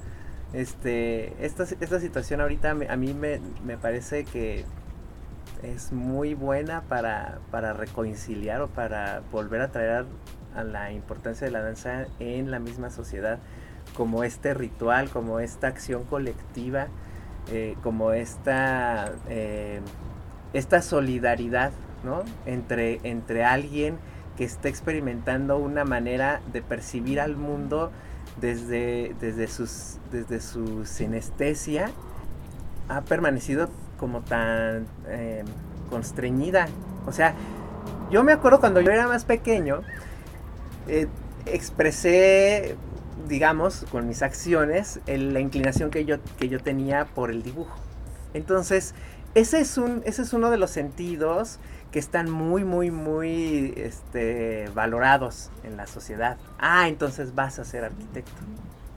[0.53, 4.63] este, esta, esta situación ahorita a mí me, me parece que
[5.61, 10.05] es muy buena para, para reconciliar o para volver a traer
[10.55, 13.39] a la importancia de la danza en la misma sociedad
[13.95, 16.87] como este ritual, como esta acción colectiva,
[17.51, 19.81] eh, como esta, eh,
[20.53, 21.71] esta solidaridad
[22.03, 22.23] ¿no?
[22.45, 23.97] entre, entre alguien
[24.37, 27.91] que está experimentando una manera de percibir al mundo
[28.39, 31.91] desde, desde, sus, desde su sinestesia,
[32.89, 33.69] ha permanecido
[34.03, 35.45] como tan eh,
[35.89, 36.67] constreñida.
[37.05, 37.35] O sea,
[38.11, 39.79] yo me acuerdo cuando yo era más pequeño,
[41.45, 42.75] expresé
[43.29, 47.77] digamos, con mis acciones, la inclinación que yo, que yo tenía por el dibujo.
[48.33, 48.93] Entonces,
[49.35, 51.59] ese es, un, ese es uno de los sentidos
[51.91, 56.37] que están muy, muy, muy este, valorados en la sociedad.
[56.59, 58.41] Ah, entonces vas a ser arquitecto,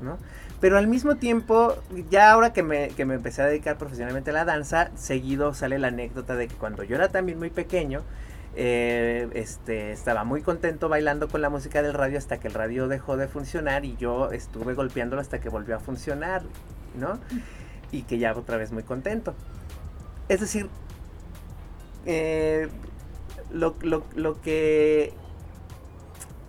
[0.01, 0.19] ¿no?
[0.61, 1.75] Pero al mismo tiempo,
[2.11, 5.79] ya ahora que me, que me empecé a dedicar profesionalmente a la danza, seguido sale
[5.79, 8.03] la anécdota de que cuando yo era también muy pequeño,
[8.59, 12.89] eh, este, estaba muy contento bailando con la música del radio hasta que el radio
[12.89, 16.43] dejó de funcionar y yo estuve golpeándolo hasta que volvió a funcionar,
[16.99, 17.19] ¿no?
[17.93, 19.35] Y que ya otra vez muy contento.
[20.31, 20.71] Es decir,
[22.07, 22.69] eh,
[23.53, 23.77] lo,
[24.41, 25.13] que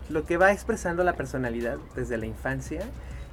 [0.10, 2.84] lo que va expresando la personalidad desde la infancia,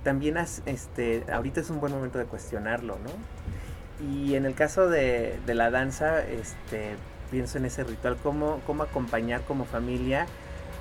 [0.05, 4.07] también este, ahorita es un buen momento de cuestionarlo, ¿no?
[4.07, 6.97] Y en el caso de, de la danza, este,
[7.31, 10.27] pienso en ese ritual, cómo, acompañar como familia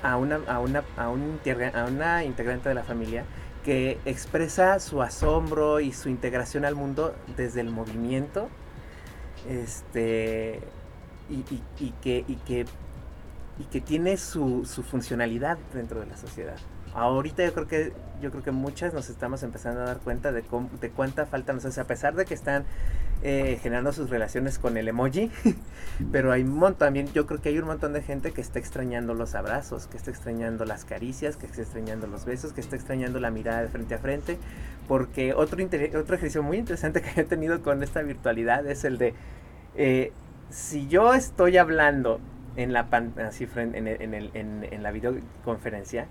[0.04, 1.40] a una, a, una, a, un,
[1.74, 3.24] a una integrante de la familia
[3.64, 8.50] que expresa su asombro y su integración al mundo desde el movimiento
[9.50, 10.60] este
[11.30, 11.44] y,
[12.02, 12.66] que, y, que,
[13.58, 16.58] y que tiene su, su funcionalidad dentro de la sociedad
[16.94, 20.44] ahorita yo creo que yo creo que muchas nos estamos empezando a dar cuenta de,
[20.80, 22.64] de cuánta falta nos hace, a pesar de que están
[23.22, 25.30] eh, generando sus relaciones con el emoji,
[26.12, 28.60] pero hay un montón, también yo creo que hay un montón de gente que está
[28.60, 32.76] extrañando los abrazos, que está extrañando las caricias, que está extrañando los besos, que está
[32.78, 34.38] extrañando la mirada de frente a frente,
[34.88, 39.14] porque otro, otro ejercicio muy interesante que he tenido con esta virtualidad es el de,
[39.76, 40.14] eh,
[40.50, 42.22] si yo estoy hablando
[42.56, 42.88] en la,
[43.26, 46.08] así, en, en, en, en la videoconferencia,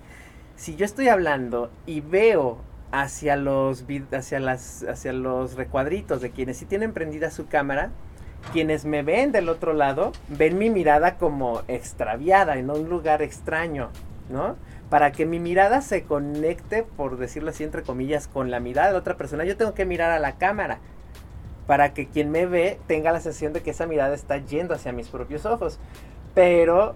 [0.55, 2.59] si yo estoy hablando y veo
[2.91, 7.91] hacia los hacia las hacia los recuadritos de quienes sí tienen prendida su cámara,
[8.51, 13.89] quienes me ven del otro lado ven mi mirada como extraviada en un lugar extraño,
[14.29, 14.57] ¿no?
[14.89, 18.97] Para que mi mirada se conecte, por decirlo así entre comillas, con la mirada de
[18.97, 20.79] otra persona, yo tengo que mirar a la cámara
[21.65, 24.91] para que quien me ve tenga la sensación de que esa mirada está yendo hacia
[24.91, 25.79] mis propios ojos.
[26.35, 26.95] Pero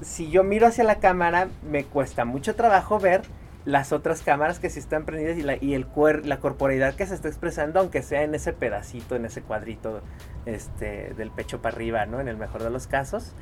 [0.00, 3.22] si yo miro hacia la cámara, me cuesta mucho trabajo ver
[3.64, 5.86] las otras cámaras que sí están prendidas y, la, y el
[6.24, 10.00] la corporalidad que se está expresando, aunque sea en ese pedacito, en ese cuadrito
[10.46, 12.20] este, del pecho para arriba, ¿no?
[12.20, 13.32] En el mejor de los casos.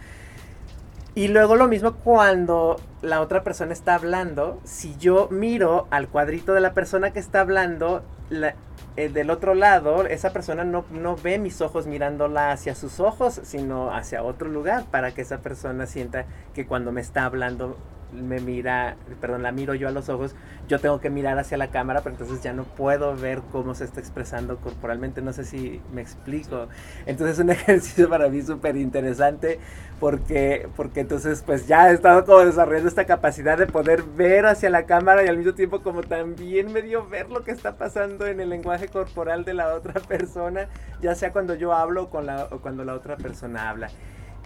[1.15, 6.55] Y luego lo mismo cuando la otra persona está hablando, si yo miro al cuadrito
[6.55, 8.55] de la persona que está hablando, la,
[8.97, 13.41] el del otro lado, esa persona no, no ve mis ojos mirándola hacia sus ojos,
[13.45, 17.77] sino hacia otro lugar, para que esa persona sienta que cuando me está hablando
[18.13, 20.35] me mira, perdón, la miro yo a los ojos,
[20.69, 23.85] yo tengo que mirar hacia la cámara, pero entonces ya no puedo ver cómo se
[23.85, 26.69] está expresando corporalmente, no sé si me explico.
[27.07, 29.59] Entonces es un ejercicio para mí súper interesante
[30.01, 34.71] porque, porque entonces pues ya he estado como desarrollando esta capacidad de poder ver hacia
[34.71, 38.41] la cámara y al mismo tiempo como también medio ver lo que está pasando en
[38.41, 40.69] el lenguaje corporal de la otra persona,
[41.01, 43.89] ya sea cuando yo hablo o, con la, o cuando la otra persona habla.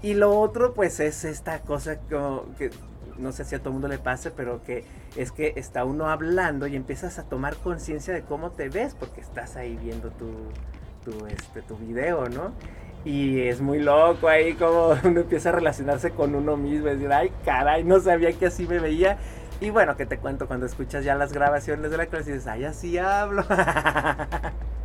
[0.02, 2.70] Y lo otro, pues, es esta cosa como que
[3.18, 4.84] no sé si a todo el mundo le pase, pero que
[5.16, 9.20] es que está uno hablando y empiezas a tomar conciencia de cómo te ves, porque
[9.20, 10.30] estás ahí viendo tu,
[11.04, 12.52] tu, este, tu video, ¿no?
[13.04, 17.12] Y es muy loco ahí como uno empieza a relacionarse con uno mismo, es decir,
[17.12, 19.18] ay, caray, no sabía que así me veía.
[19.60, 22.48] Y bueno, que te cuento cuando escuchas ya las grabaciones de la clase y dices,
[22.48, 23.44] ay, así hablo.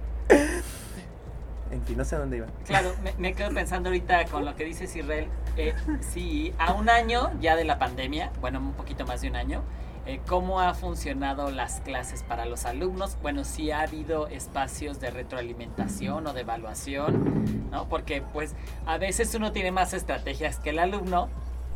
[1.71, 2.47] En fin, no sé dónde iba.
[2.65, 5.27] Claro, me, quedo pensando ahorita con lo que dices Israel.
[5.57, 9.35] Eh, sí, a un año ya de la pandemia, bueno, un poquito más de un
[9.35, 9.63] año,
[10.05, 13.17] eh, ¿cómo ha funcionado las clases para los alumnos?
[13.21, 17.89] Bueno, sí ha habido espacios de retroalimentación o de evaluación, ¿no?
[17.89, 18.53] Porque pues
[18.85, 21.29] a veces uno tiene más estrategias que el alumno,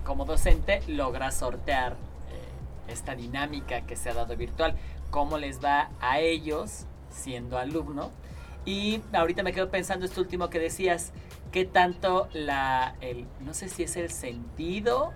[0.04, 1.96] como docente, logra sortear
[2.92, 4.76] esta dinámica que se ha dado virtual,
[5.10, 8.12] cómo les va a ellos siendo alumno.
[8.66, 11.12] Y ahorita me quedo pensando esto último que decías,
[11.52, 15.14] qué tanto la, el, no sé si es el sentido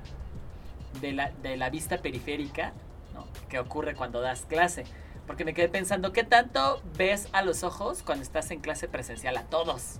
[1.02, 2.74] de la, de la vista periférica,
[3.14, 3.28] ¿no?
[3.50, 4.86] que ocurre cuando das clase.
[5.28, 9.38] Porque me quedé pensando, ¿qué tanto ves a los ojos cuando estás en clase presencial
[9.38, 10.00] a todos?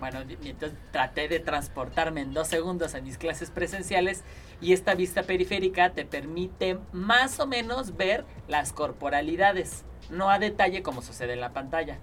[0.00, 0.18] ¿No?
[0.18, 4.24] Bueno, entonces traté de transportarme en dos segundos a mis clases presenciales
[4.60, 10.82] y esta vista periférica te permite más o menos ver las corporalidades, no a detalle
[10.82, 11.98] como sucede en la pantalla.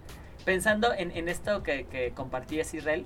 [0.45, 3.05] Pensando en, en esto que, que compartías Israel,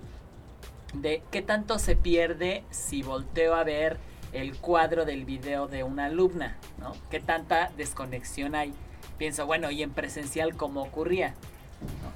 [0.94, 3.98] de qué tanto se pierde si volteo a ver
[4.34, 6.94] el cuadro del video de una alumna, ¿no?
[7.10, 8.74] ¿Qué tanta desconexión hay?
[9.18, 11.36] Pienso, bueno, y en presencial, ¿cómo ocurría?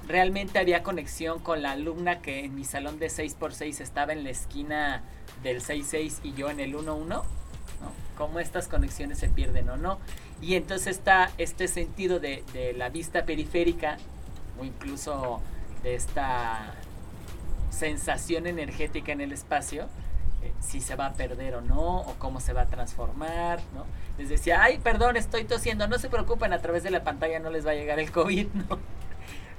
[0.06, 4.30] Realmente había conexión con la alumna que en mi salón de 6x6 estaba en la
[4.30, 5.02] esquina
[5.42, 7.22] del 6-6 y yo en el 1-1, ¿no?
[8.16, 9.98] ¿Cómo estas conexiones se pierden o no?
[10.40, 12.44] Y entonces está este sentido de,
[12.76, 13.96] la vista periférica
[14.60, 15.42] o incluso
[15.82, 16.74] de esta
[17.70, 19.88] sensación energética en el espacio,
[20.42, 23.60] eh, si se va a perder o no, o cómo se va a transformar.
[24.18, 27.50] Les decía, ay, perdón, estoy tosiendo, no se preocupen, a través de la pantalla no
[27.50, 28.78] les va a llegar el COVID, ¿no?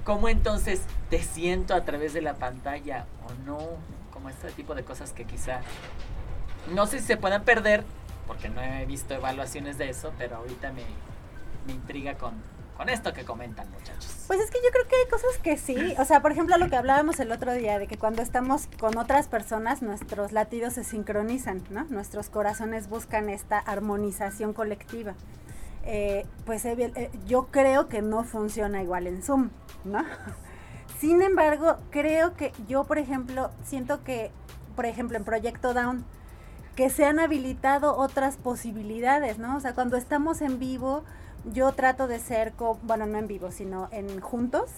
[0.07, 3.57] ¿Cómo entonces te siento a través de la pantalla o no?
[4.13, 5.59] Como este tipo de cosas que quizá,
[6.73, 7.83] no sé si se puedan perder,
[8.25, 10.83] porque no he visto evaluaciones de eso, pero ahorita me,
[11.65, 12.35] me intriga con,
[12.77, 14.23] con esto que comentan, muchachos.
[14.27, 15.93] Pues es que yo creo que hay cosas que sí.
[15.99, 18.97] O sea, por ejemplo, lo que hablábamos el otro día, de que cuando estamos con
[18.97, 21.83] otras personas, nuestros latidos se sincronizan, ¿no?
[21.89, 25.15] Nuestros corazones buscan esta armonización colectiva.
[25.89, 29.51] Eh, pues eh, yo creo que no funciona igual en Zoom,
[29.85, 30.03] ¿no?
[30.99, 34.31] Sin embargo, creo que yo, por ejemplo, siento que,
[34.75, 36.03] por ejemplo, en Proyecto Down,
[36.75, 39.55] que se han habilitado otras posibilidades, ¿no?
[39.55, 41.03] O sea, cuando estamos en vivo,
[41.45, 44.69] yo trato de ser, bueno, no en vivo, sino en juntos.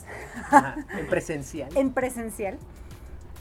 [0.96, 1.76] en presencial.
[1.76, 2.60] en presencial.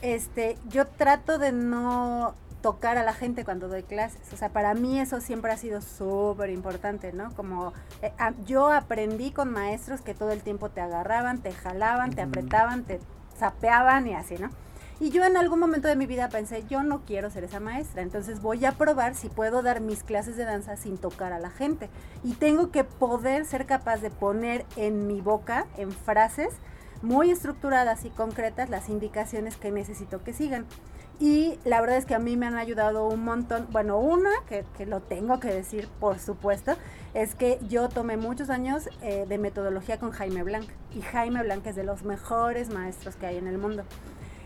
[0.01, 4.21] Este, yo trato de no tocar a la gente cuando doy clases.
[4.33, 7.33] O sea, para mí eso siempre ha sido súper importante, ¿no?
[7.35, 8.11] Como eh,
[8.45, 12.99] yo aprendí con maestros que todo el tiempo te agarraban, te jalaban, te apretaban, te
[13.37, 14.49] sapeaban y así, ¿no?
[15.01, 18.01] Y yo en algún momento de mi vida pensé, yo no quiero ser esa maestra,
[18.01, 21.49] entonces voy a probar si puedo dar mis clases de danza sin tocar a la
[21.49, 21.89] gente.
[22.21, 26.49] Y tengo que poder ser capaz de poner en mi boca, en frases
[27.01, 30.65] muy estructuradas y concretas, las indicaciones que necesito que sigan.
[31.19, 33.67] Y la verdad es que a mí me han ayudado un montón.
[33.71, 36.77] Bueno, una, que, lo tengo que decir, por supuesto,
[37.13, 40.69] es que yo tomé muchos años eh, de metodología con Jaime Blanc.
[40.95, 43.83] Y Jaime Blanc es de los mejores maestros que hay en el mundo.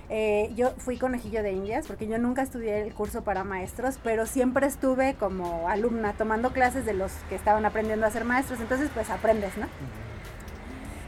[0.09, 4.25] Eh, yo fui conejillo de indias porque yo nunca estudié el curso para maestros, pero
[4.25, 8.89] siempre estuve como alumna tomando clases de los que estaban aprendiendo a ser maestros, entonces
[8.93, 9.67] pues aprendes, ¿no?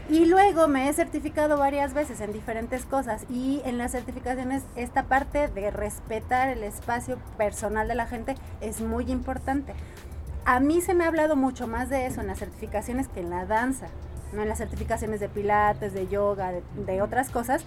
[0.07, 5.03] Y luego me he certificado varias veces en diferentes cosas y en las certificaciones esta
[5.03, 9.73] parte de respetar el espacio personal de la gente es muy importante.
[10.45, 13.31] A mí se me ha hablado mucho más de eso en las certificaciones que en
[13.31, 13.87] la danza,
[14.31, 16.51] no en las certificaciones de pilates, de yoga,
[16.85, 17.65] de otras cosas,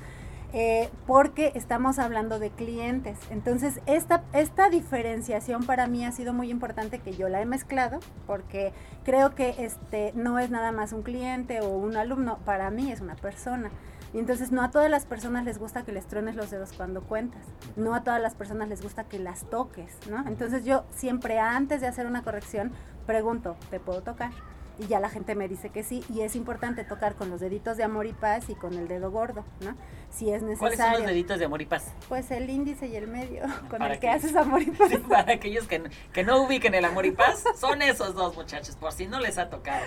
[0.53, 3.19] eh, porque estamos hablando de clientes.
[3.31, 8.01] Entonces, esta, esta diferenciación para mí ha sido muy importante que yo la he mezclado,
[8.27, 8.73] porque
[9.05, 13.01] creo que este no es nada más un cliente o un alumno, para mí es
[13.01, 13.71] una persona.
[14.15, 17.03] Y entonces no a todas las personas les gusta que les truenes los dedos cuando
[17.03, 17.43] cuentas,
[17.77, 20.27] no a todas las personas les gusta que las toques, ¿no?
[20.27, 22.73] Entonces yo siempre antes de hacer una corrección
[23.07, 24.31] pregunto, ¿te puedo tocar?
[24.79, 27.77] Y ya la gente me dice que sí y es importante tocar con los deditos
[27.77, 29.75] de amor y paz y con el dedo gordo, ¿no?
[30.11, 30.59] Si es necesario.
[30.59, 31.93] ¿Cuáles son los deditos de amor y paz?
[32.09, 34.91] Pues el índice y el medio, con el que haces amor y paz.
[35.09, 38.93] para aquellos que, que no ubiquen el amor y paz, son esos dos muchachos, por
[38.93, 39.85] si no les ha tocado.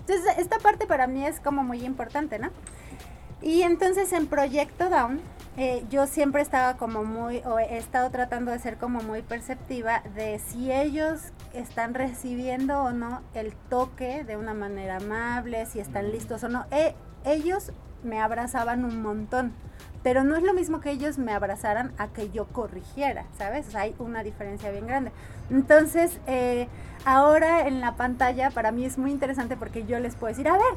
[0.00, 2.50] Entonces, esta parte para mí es como muy importante, ¿no?
[3.42, 5.20] Y entonces en Proyecto Down,
[5.56, 10.02] eh, yo siempre estaba como muy, o he estado tratando de ser como muy perceptiva
[10.14, 16.12] de si ellos están recibiendo o no el toque de una manera amable, si están
[16.12, 16.66] listos o no.
[16.70, 19.52] Eh, ellos me abrazaban un montón,
[20.02, 23.68] pero no es lo mismo que ellos me abrazaran a que yo corrigiera, ¿sabes?
[23.68, 25.10] O sea, hay una diferencia bien grande.
[25.50, 26.68] Entonces, eh,
[27.04, 30.52] ahora en la pantalla para mí es muy interesante porque yo les puedo decir, a
[30.52, 30.74] ver,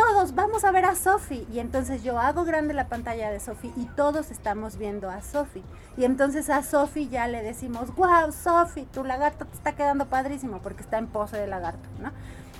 [0.00, 1.46] todos vamos a ver a Sofi.
[1.52, 5.62] Y entonces yo hago grande la pantalla de Sofi y todos estamos viendo a Sofi.
[5.98, 10.60] Y entonces a Sofi ya le decimos, wow, Sofi, tu lagarto te está quedando padrísimo
[10.62, 12.12] porque está en pose de lagarto, ¿no?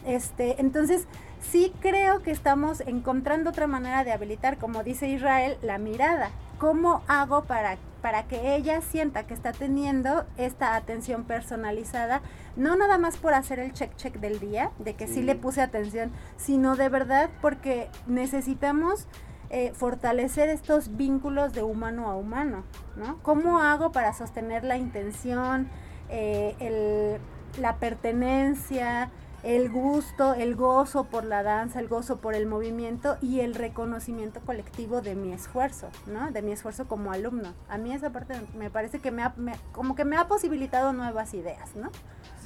[0.04, 1.06] Este, entonces,
[1.40, 6.30] sí creo que estamos encontrando otra manera de habilitar, como dice Israel, la mirada.
[6.58, 12.22] ¿Cómo hago para para que ella sienta que está teniendo esta atención personalizada,
[12.56, 15.60] no nada más por hacer el check check del día, de que sí, le puse
[15.60, 19.06] atención, sino de verdad porque necesitamos
[19.50, 22.64] eh, fortalecer estos vínculos de humano a humano,
[22.96, 23.18] ¿no?
[23.22, 25.68] ¿Cómo hago para sostener la intención,
[26.08, 27.18] eh,
[27.58, 29.10] la pertenencia,
[29.42, 34.40] el gusto, el gozo por la danza, el gozo por el movimiento y el reconocimiento
[34.40, 36.30] colectivo de mi esfuerzo, ¿no?
[36.30, 37.54] De mi esfuerzo como alumno.
[37.68, 39.34] A mí esa parte me parece que me ha,
[39.72, 41.90] como que me ha posibilitado nuevas ideas, ¿no?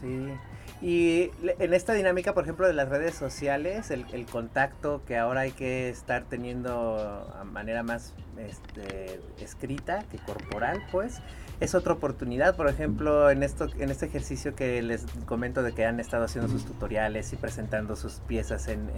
[0.04, 0.34] Sí.
[0.82, 1.30] Y
[1.60, 5.88] en esta dinámica, por ejemplo, de las redes sociales, el, contacto que ahora hay que
[5.88, 11.20] estar teniendo a manera más este, escrita que corporal, pues,
[11.60, 12.54] es otra oportunidad.
[12.54, 16.50] Por ejemplo, en, esto, en este ejercicio que les comento de que han estado haciendo
[16.50, 18.90] sus tutoriales y presentando sus piezas en,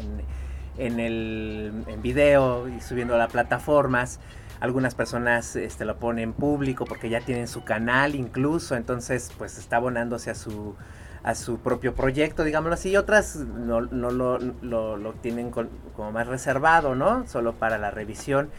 [0.79, 4.19] en, el en video y subiendo a las plataformas.
[4.61, 9.77] Algunas personas este, lo ponen público porque ya tienen su canal incluso, entonces pues está
[9.77, 10.75] abonándose a su,
[11.23, 16.13] a su propio proyecto, digámoslo así, y otras no, no lo, lo, lo, tienen como
[16.13, 17.27] más reservado, ¿no?
[17.27, 18.51] Solo para la revisión.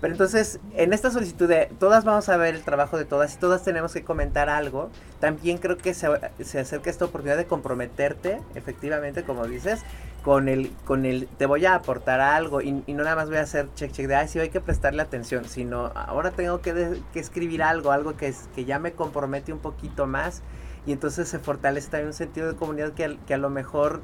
[0.00, 3.38] Pero entonces, en esta solicitud de todas vamos a ver el trabajo de todas y
[3.38, 6.08] todas tenemos que comentar algo, también creo que se,
[6.42, 9.80] se acerca esta oportunidad de comprometerte, efectivamente, como dices,
[10.22, 13.42] con el, con el, te voy a aportar algo y, no nada más voy a
[13.42, 17.20] hacer check check de, ay, sí, hay que prestarle atención, sino ahora tengo que, que
[17.20, 20.42] escribir algo, algo que, que ya me compromete un poquito más
[20.86, 24.02] y entonces se fortalece también un sentido de comunidad que, que a lo mejor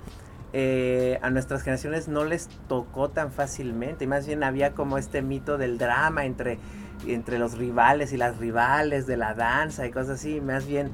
[0.52, 4.04] eh, a nuestras generaciones no les tocó tan fácilmente.
[4.04, 6.58] Y más bien había como este mito del drama entre,
[7.06, 10.40] entre los rivales y las rivales, de la danza y cosas así.
[10.40, 10.90] Más bien,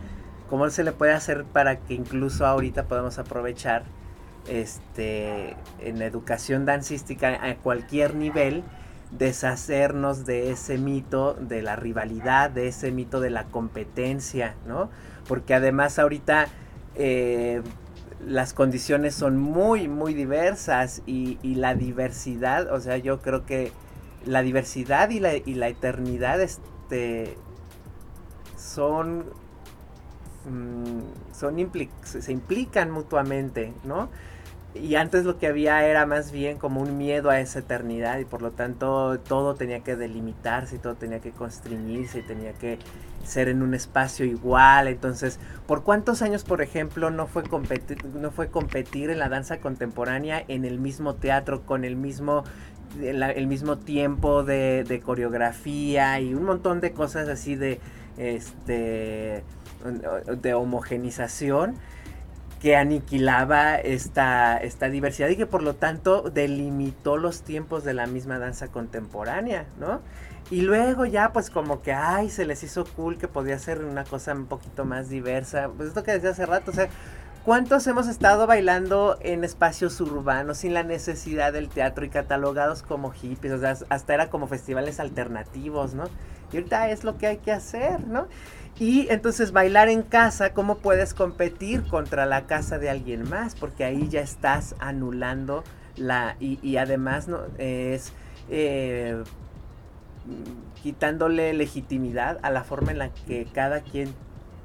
[0.49, 3.85] ¿cómo se le puede hacer para que incluso ahorita podamos aprovechar
[4.49, 8.65] este, en educación dancística a cualquier nivel?
[9.13, 14.91] deshacernos de ese mito de la rivalidad, de ese mito de la competencia, ¿no?
[15.29, 16.47] Porque además ahorita
[16.95, 17.63] eh,
[18.27, 23.73] las condiciones son muy, muy diversas y, la diversidad, o sea, yo creo que
[24.25, 27.37] la diversidad y la, eternidad este,
[28.57, 29.25] son,
[30.47, 31.01] mm,
[32.05, 34.09] se implican mutuamente, ¿no?
[34.75, 38.25] Y antes lo que había era más bien como un miedo a esa eternidad y
[38.25, 42.79] por lo tanto todo tenía que delimitarse todo tenía que constreñirse y tenía que
[43.25, 44.89] ser en un espacio igual.
[44.89, 49.61] Entonces, ¿por cuántos años, por ejemplo, no fue competir, no fue competir en la danza
[49.61, 52.45] contemporánea en el mismo teatro, con el mismo,
[53.01, 57.81] el mismo tiempo de, de coreografía y un montón de cosas así de,
[58.17, 59.45] este,
[60.41, 61.77] de homogenización?
[62.63, 68.07] que aniquilaba esta, esta diversidad y que por lo tanto delimitó los tiempos de la
[68.07, 70.01] misma danza contemporánea, ¿no?
[70.53, 74.05] Y luego ya pues como que, ay, se les hizo cool que podía ser una
[74.05, 75.71] cosa un poquito más diversa.
[75.75, 76.91] Pues esto que decía hace rato, o sea,
[77.43, 83.13] ¿cuántos hemos estado bailando en espacios urbanos sin la necesidad del teatro y catalogados como
[83.13, 83.55] hippies?
[83.55, 86.05] O sea, hasta era como festivales alternativos, ¿no?
[86.53, 88.29] Y ahorita es lo que hay que hacer, ¿no?
[88.79, 93.55] Y entonces bailar en casa, ¿cómo puedes competir contra la casa de alguien más?
[93.55, 95.65] Porque ahí ya estás anulando
[95.97, 96.37] la...
[96.41, 98.13] Y, además no es...
[98.51, 99.25] Eh,
[100.83, 104.15] quitándole legitimidad a la forma en la que cada quien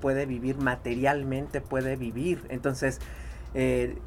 [0.02, 2.44] puede vivir materialmente, puede vivir.
[2.50, 3.00] Entonces,
[3.54, 3.98] eh,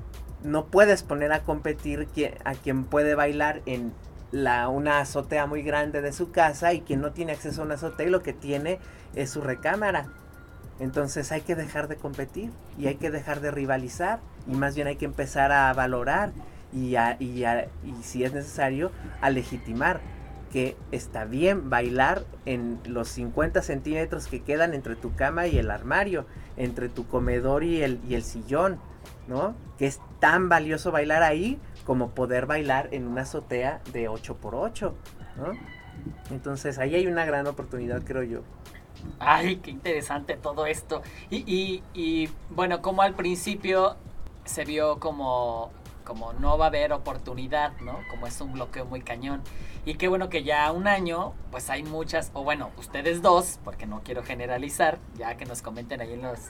[0.42, 2.08] no puedes poner a competir
[2.44, 3.92] a quien puede bailar en
[4.32, 7.74] la, una azotea muy grande de su casa y quien no tiene acceso a una
[7.74, 8.78] azotea y lo que tiene
[9.14, 10.06] es su recámara.
[10.78, 14.86] Entonces hay que dejar de competir y hay que dejar de rivalizar y más bien
[14.86, 16.32] hay que empezar a valorar
[16.72, 18.90] y, y, y si es necesario
[19.20, 20.00] a legitimar
[20.50, 25.70] que está bien bailar en los 50 centímetros que quedan entre tu cama y el
[25.70, 26.26] armario,
[26.56, 28.80] entre tu comedor y el, y el sillón,
[29.28, 29.54] ¿no?
[29.78, 34.92] Que es tan valioso bailar ahí como poder bailar en una azotea de 8x8,
[35.36, 35.52] ¿no?
[36.30, 38.42] Entonces ahí hay una gran oportunidad, creo yo.
[39.18, 41.02] Ay, qué interesante todo esto.
[41.30, 43.96] Y, y, bueno, como al principio
[44.44, 45.70] se vio como,
[46.10, 48.00] como no va a haber oportunidad, ¿no?
[48.10, 49.42] Como es un bloqueo muy cañón.
[49.84, 53.86] Y qué bueno que ya un año, pues hay muchas, o bueno, ustedes dos, porque
[53.86, 56.40] no quiero generalizar, ya que nos comenten ahí en, los,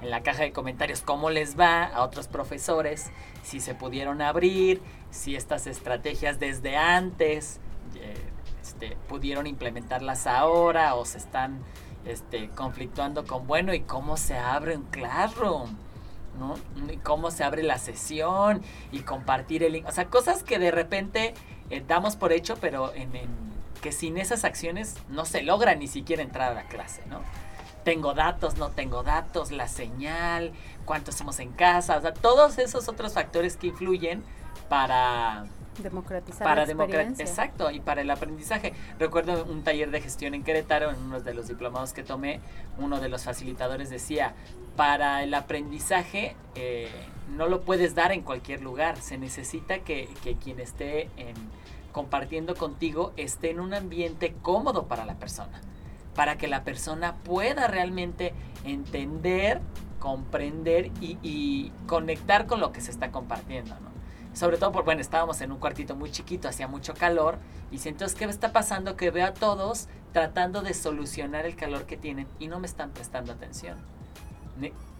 [0.00, 3.10] en la caja de comentarios cómo les va a otros profesores,
[3.42, 7.60] si se pudieron abrir, si estas estrategias desde antes
[7.96, 8.14] eh,
[8.62, 11.60] este, pudieron implementarlas ahora o se están
[12.06, 15.76] este, conflictuando con, bueno, ¿y cómo se abre un Classroom?
[16.90, 18.62] Y cómo se abre la sesión
[18.92, 19.86] y compartir el link.
[19.86, 21.34] O sea, cosas que de repente
[21.70, 23.10] eh, damos por hecho, pero en,
[23.80, 27.20] que sin esas acciones no se logra ni siquiera entrar a la clase, ¿no?
[27.84, 30.52] Tengo datos, no tengo datos, la señal,
[30.84, 34.22] cuánto hacemos en casa, o sea, todos esos otros factores que influyen
[34.68, 35.46] para
[35.82, 37.24] democratizar para la experiencia.
[37.24, 41.34] exacto y para el aprendizaje recuerdo un taller de gestión en Querétaro en uno de
[41.34, 42.40] los diplomados que tomé
[42.78, 44.34] uno de los facilitadores decía
[44.76, 46.88] para el aprendizaje eh,
[47.28, 51.34] no lo puedes dar en cualquier lugar se necesita que, que quien esté en,
[51.92, 55.60] compartiendo contigo esté en un ambiente cómodo para la persona
[56.14, 59.60] para que la persona pueda realmente entender
[59.98, 63.89] comprender y, y conectar con lo que se está compartiendo ¿no?
[64.32, 67.38] Sobre todo porque, bueno, estábamos en un cuartito muy chiquito, hacía mucho calor,
[67.70, 68.96] y si entonces, ¿qué está pasando?
[68.96, 72.90] Que veo a todos tratando de solucionar el calor que tienen y no me están
[72.90, 73.78] prestando atención.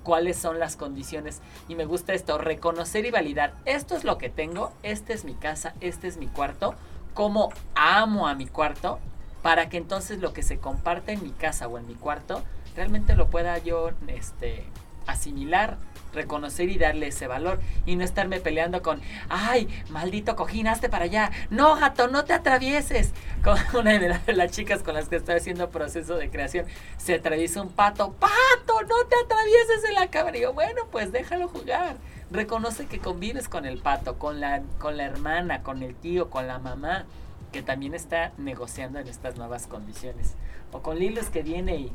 [0.03, 1.41] ¿Cuáles son las condiciones?
[1.69, 5.35] Y me gusta esto, reconocer y validar, esto es lo que tengo, esta es mi
[5.35, 6.75] casa, este es mi cuarto,
[7.13, 8.99] cómo amo a mi cuarto,
[9.43, 12.43] para que entonces lo que se comparte en mi casa o en mi cuarto,
[12.77, 14.65] realmente lo pueda yo este,
[15.07, 15.77] asimilar
[16.13, 21.05] reconocer y darle ese valor y no estarme peleando con, ay, maldito cojín, hazte para
[21.05, 23.13] allá, no, gato, no te atravieses.
[23.43, 26.67] Con una de las chicas con las que estoy haciendo proceso de creación,
[26.99, 30.37] se atraviesa un pato, pato, no te atravieses en la cámara.
[30.37, 31.97] Y yo, bueno, pues déjalo jugar.
[32.31, 36.47] Reconoce que convives con el pato, con la, con la hermana, con el tío, con
[36.47, 37.07] la mamá,
[37.51, 40.35] que también está negociando en estas nuevas condiciones.
[40.73, 41.93] O con Lilos que viene y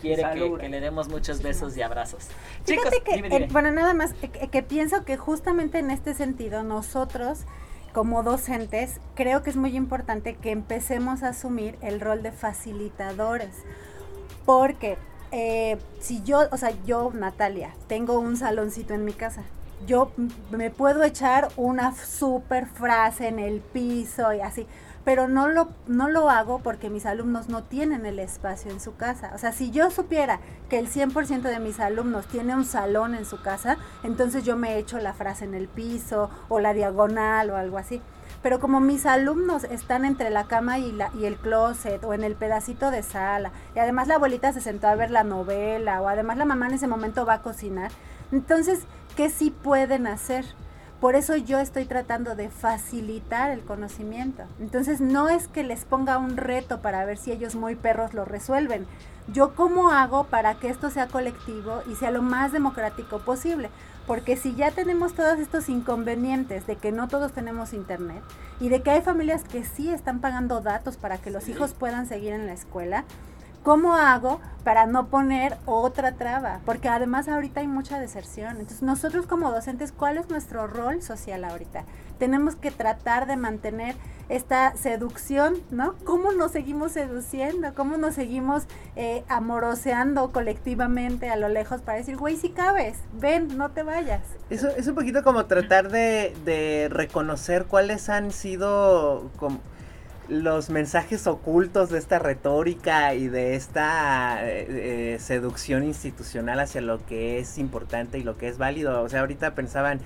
[0.00, 2.28] quiere que, le demos muchos besos y abrazos.
[2.64, 7.40] Chicos, que, bueno, nada más, que, pienso que justamente en este sentido nosotros
[7.92, 13.62] como docentes creo que es muy importante que empecemos a asumir el rol de facilitadores.
[14.44, 14.98] Porque
[15.30, 19.42] eh, si yo, o sea, yo, Natalia, tengo un saloncito en mi casa,
[19.86, 20.12] yo
[20.50, 24.66] me puedo echar una super frase en el piso y así,
[25.04, 28.96] pero no lo, no lo hago porque mis alumnos no tienen el espacio en su
[28.96, 29.32] casa.
[29.34, 33.26] O sea, si yo supiera que el 100% de mis alumnos tiene un salón en
[33.26, 37.56] su casa, entonces yo me echo la frase en el piso o la diagonal o
[37.56, 38.00] algo así.
[38.42, 42.24] Pero como mis alumnos están entre la cama y, la, y el closet o en
[42.24, 46.08] el pedacito de sala, y además la abuelita se sentó a ver la novela, o
[46.08, 47.90] además la mamá en ese momento va a cocinar,
[48.32, 48.80] entonces,
[49.16, 50.44] ¿qué sí pueden hacer?
[51.04, 54.44] Por eso yo estoy tratando de facilitar el conocimiento.
[54.58, 58.24] Entonces no es que les ponga un reto para ver si ellos muy perros lo
[58.24, 58.86] resuelven.
[59.28, 63.68] Yo cómo hago para que esto sea colectivo y sea lo más democrático posible.
[64.06, 68.22] Porque si ya tenemos todos estos inconvenientes de que no todos tenemos internet
[68.58, 72.06] y de que hay familias que sí están pagando datos para que los hijos puedan
[72.06, 73.04] seguir en la escuela,
[73.64, 76.60] ¿Cómo hago para no poner otra traba?
[76.66, 78.58] Porque además ahorita hay mucha deserción.
[78.58, 81.84] Entonces nosotros como docentes, ¿cuál es nuestro rol social ahorita?
[82.18, 83.96] Tenemos que tratar de mantener
[84.28, 85.94] esta seducción, ¿no?
[86.04, 87.74] ¿Cómo nos seguimos seduciendo?
[87.74, 88.64] ¿Cómo nos seguimos
[88.96, 94.20] eh, amoroseando colectivamente a lo lejos para decir, güey, si cabes, ven, no te vayas?
[94.50, 99.30] Eso es un poquito como tratar de, reconocer cuáles han sido...
[100.28, 107.04] los mensajes ocultos de esta retórica y de esta eh, eh, seducción institucional hacia lo
[107.04, 109.02] que es importante y lo que es válido.
[109.02, 110.00] O sea, ahorita pensaban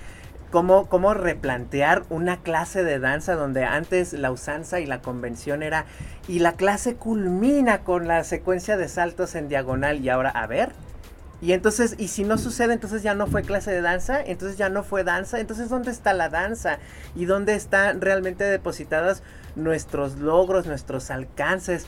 [0.51, 5.85] cómo, cómo replantear una clase de danza donde antes la usanza y la convención era
[6.27, 10.73] y la clase culmina con la secuencia de saltos en diagonal y ahora, a ver,
[11.41, 14.71] y entonces, y si no sucede, entonces ya no fue clase de danza, entonces ya
[14.71, 16.79] no fue danza, entonces ¿dónde está la danza?
[17.14, 19.23] ¿Y dónde están realmente depositadas
[19.57, 21.87] nuestros logros, nuestros alcances,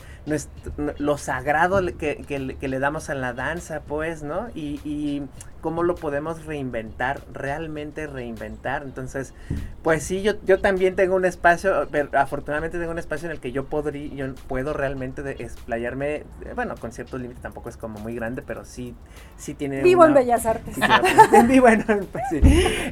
[0.97, 4.49] lo sagrado que, le damos a la danza, pues, ¿no?
[4.53, 5.23] Y,
[5.61, 8.81] cómo lo podemos reinventar, realmente reinventar.
[8.81, 9.35] Entonces,
[9.83, 13.39] pues sí, yo, yo también tengo un espacio, pero afortunadamente tengo un espacio en el
[13.39, 17.99] que yo, podría, yo puedo realmente explayarme, eh, bueno, con ciertos límites, tampoco es como
[17.99, 18.95] muy grande, pero sí,
[19.37, 19.83] sí tiene...
[19.83, 20.75] Vivo en Bellas Artes.
[21.31, 22.41] en, pues sí.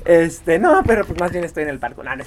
[0.06, 2.04] Este, no, pero pues más bien estoy en el parque.
[2.04, 2.24] No, no,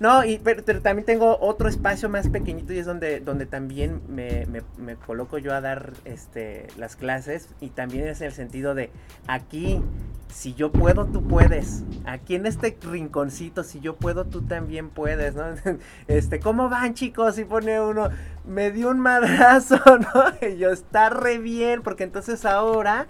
[0.00, 4.43] no y, pero también tengo otro espacio más pequeñito y es donde, donde también me,
[4.46, 8.90] me, coloco yo a dar este, las clases y también es el sentido de
[9.26, 9.80] aquí,
[10.28, 11.84] si yo puedo, tú puedes.
[12.04, 15.44] Aquí en este rinconcito, si yo puedo, tú también puedes, ¿no?
[16.08, 17.38] Este, ¿cómo van chicos?
[17.38, 18.08] Y pone uno,
[18.44, 20.48] me dio un madrazo, ¿no?
[20.48, 23.06] Y yo, está re bien, porque entonces ahora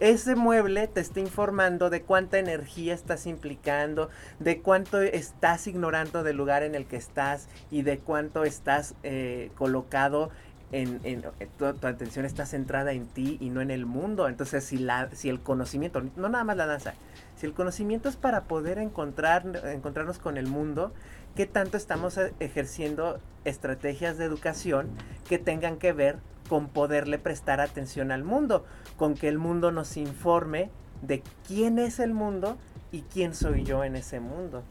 [0.00, 6.36] ese mueble te está informando de cuánta energía estás implicando, de cuánto estás ignorando del
[6.36, 10.30] lugar en el que estás y de cuánto estás eh, colocado
[10.72, 14.28] en, eh, tu, atención está centrada en ti y no en el mundo.
[14.28, 16.94] Entonces, si, la, si el conocimiento, no nada más la danza,
[17.36, 20.92] si el conocimiento es para poder encontrar, encontrarnos con el mundo,
[21.34, 24.88] qué tanto estamos e- ejerciendo estrategias de educación
[25.28, 28.64] que tengan que ver con poderle prestar atención al mundo,
[28.96, 30.70] con que el mundo nos informe
[31.02, 32.56] de quién es el mundo
[32.90, 34.64] y quién soy yo en ese mundo.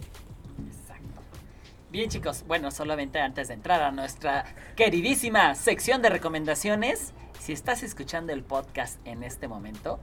[1.89, 4.43] Bien chicos, bueno, solamente antes de entrar a nuestra
[4.75, 9.97] queridísima sección de recomendaciones, si estás escuchando el podcast en este momento,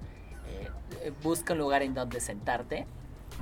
[0.47, 2.87] eh, busca un lugar en donde sentarte,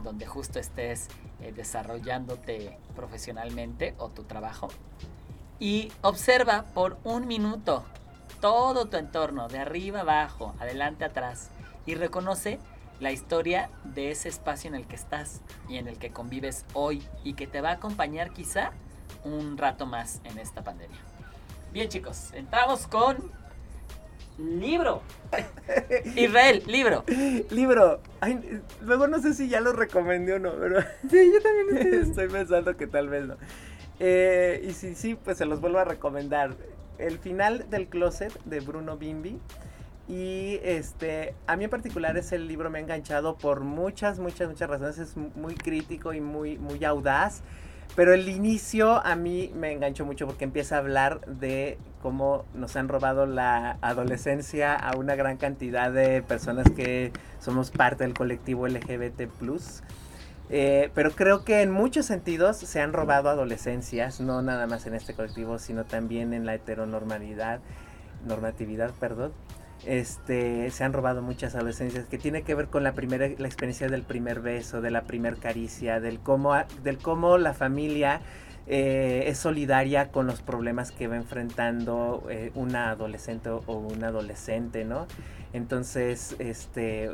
[0.02, 1.06] donde justo estés
[1.40, 4.66] eh, desarrollándote profesionalmente o tu trabajo,
[5.60, 7.84] y observa por un minuto
[8.40, 11.50] todo tu entorno, de arriba abajo, adelante atrás,
[11.86, 12.58] y reconoce
[13.02, 17.02] la historia de ese espacio en el que estás y en el que convives hoy
[17.24, 18.70] y que te va a acompañar quizá
[19.24, 20.98] un rato más en esta pandemia.
[21.72, 23.16] Bien chicos, entramos con
[24.38, 25.02] libro.
[26.16, 27.04] Israel, libro.
[27.50, 28.00] Libro.
[28.20, 30.80] Ay, luego no sé si ya lo recomendé o no, pero
[31.10, 33.36] Sí, yo también estoy pensando que tal vez no.
[33.98, 36.54] Eh, y si sí, pues se los vuelvo a recomendar.
[36.98, 39.40] El final del closet de Bruno Bimbi.
[40.12, 44.68] Y este, a mí en particular ese libro me ha enganchado por muchas, muchas, muchas
[44.68, 44.98] razones.
[44.98, 47.40] Es muy crítico y muy, muy audaz.
[47.96, 52.76] Pero el inicio a mí me enganchó mucho porque empieza a hablar de cómo nos
[52.76, 57.10] han robado la adolescencia a una gran cantidad de personas que
[57.40, 59.22] somos parte del colectivo LGBT.
[60.50, 64.94] Eh, pero creo que en muchos sentidos se han robado adolescencias, no nada más en
[64.94, 67.60] este colectivo, sino también en la heteronormalidad,
[68.26, 69.32] normatividad, perdón.
[69.84, 73.88] Este, se han robado muchas adolescencias que tiene que ver con la primera la experiencia
[73.88, 76.54] del primer beso, de la primer caricia, del cómo
[76.84, 78.20] del cómo la familia
[78.68, 84.84] eh, es solidaria con los problemas que va enfrentando eh, una adolescente o, un adolescente,
[84.84, 85.06] ¿no?
[85.52, 87.10] Entonces, este,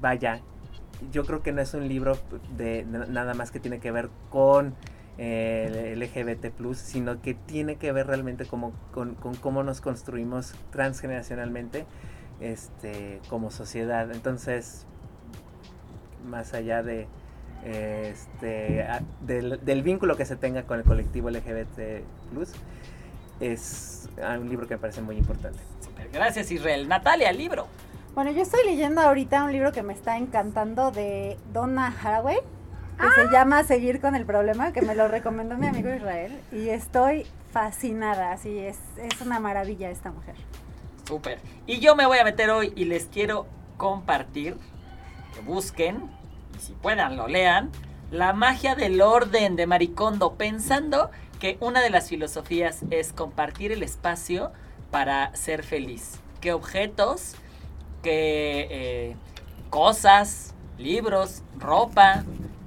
[0.00, 0.40] vaya,
[1.10, 2.16] yo creo que no es un libro
[2.56, 4.74] de nada más que tiene que ver con
[5.18, 10.54] eh, el LGBT, sino que tiene que ver realmente como, con, con cómo nos construimos
[10.70, 11.86] transgeneracionalmente
[12.40, 14.10] este, como sociedad.
[14.12, 14.84] Entonces,
[16.28, 17.06] más allá de,
[17.64, 22.02] eh, este, a- del, del vínculo que se tenga con el colectivo LGBT,
[23.40, 24.08] es
[24.38, 25.58] un libro que me parece muy importante.
[25.80, 26.88] Super, Gracias Israel.
[26.88, 27.66] Natalia, libro.
[28.14, 32.38] Bueno, yo estoy leyendo ahorita un libro que me está encantando de Donna Haraway,
[32.98, 36.70] que se llama Seguir con el problema, que me lo recomendó mi amigo Israel, y
[36.70, 40.34] estoy fascinada, así es, es una maravilla esta mujer.
[41.06, 41.38] Super.
[41.66, 44.56] Y yo me voy a meter hoy y les quiero compartir
[45.34, 46.10] que busquen,
[46.56, 47.70] y si puedan lo lean,
[48.10, 53.82] La magia del orden de Maricondo, pensando que una de las filosofías es compartir el
[53.82, 54.52] espacio
[54.92, 56.20] para ser feliz.
[56.40, 57.34] ¿Qué objetos,
[58.02, 59.16] qué eh,
[59.70, 62.24] cosas, libros, ropa,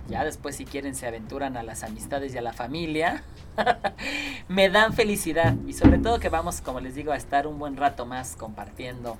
[0.10, 3.24] ya después si quieren se aventuran a las amistades y a la familia,
[4.48, 5.56] me dan felicidad.
[5.68, 9.18] Y sobre todo que vamos, como les digo, a estar un buen rato más compartiendo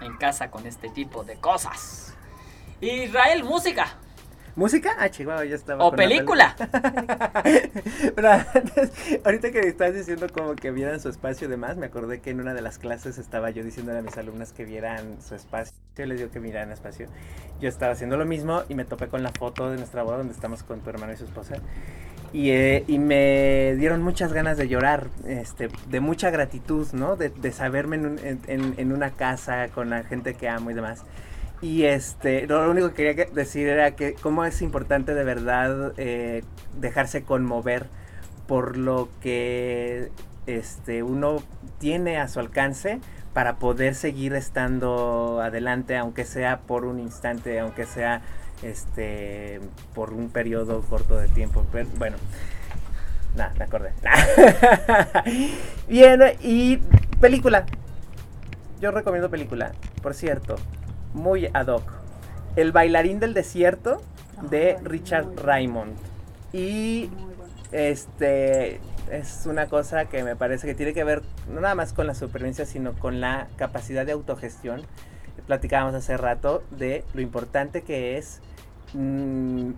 [0.00, 2.14] en casa con este tipo de cosas.
[2.80, 3.96] Israel, música
[4.56, 4.90] ¿Música?
[4.98, 5.84] Ah, chihuahua, ya estaba.
[5.84, 6.56] o película.
[8.14, 8.90] Pero antes,
[9.24, 12.40] ahorita que estás diciendo como que vieran su espacio y demás, me acordé que en
[12.40, 15.74] una de las clases estaba yo diciéndole a mis alumnas que vieran su espacio.
[15.96, 17.06] Yo les digo que miraran espacio.
[17.60, 20.32] Yo estaba haciendo lo mismo y me topé con la foto de nuestra boda donde
[20.34, 21.56] estamos con tu hermano y su esposa.
[22.32, 27.16] Y, eh, y me dieron muchas ganas de llorar, este, de mucha gratitud, ¿no?
[27.16, 30.74] De, de saberme en, un- en- en una casa con la gente que amo y
[30.74, 31.02] demás.
[31.62, 35.92] Y este, lo único que quería que- decir era que cómo es importante de verdad
[35.98, 36.42] eh,
[36.78, 37.86] dejarse conmover
[38.46, 40.10] por lo que
[40.46, 41.42] este, uno
[41.78, 42.98] tiene a su alcance
[43.34, 48.22] para poder seguir estando adelante, aunque sea por un instante, aunque sea
[48.62, 49.60] este,
[49.94, 51.64] por un periodo corto de tiempo.
[51.70, 52.16] Pero, bueno,
[53.36, 53.92] nada, me acordé.
[55.88, 56.78] Bien, y
[57.20, 57.66] película.
[58.80, 60.56] Yo recomiendo película, por cierto,
[61.14, 61.92] muy ad hoc.
[62.56, 64.02] El bailarín del desierto
[64.50, 65.36] de Richard muy.
[65.36, 65.96] Raymond.
[66.52, 67.44] Y bueno.
[67.72, 68.80] este
[69.10, 72.14] es una cosa que me parece que tiene que ver no nada más con la
[72.14, 74.82] supervivencia, sino con la capacidad de autogestión.
[75.46, 78.40] Platicábamos hace rato de lo importante que es
[78.92, 79.70] mm,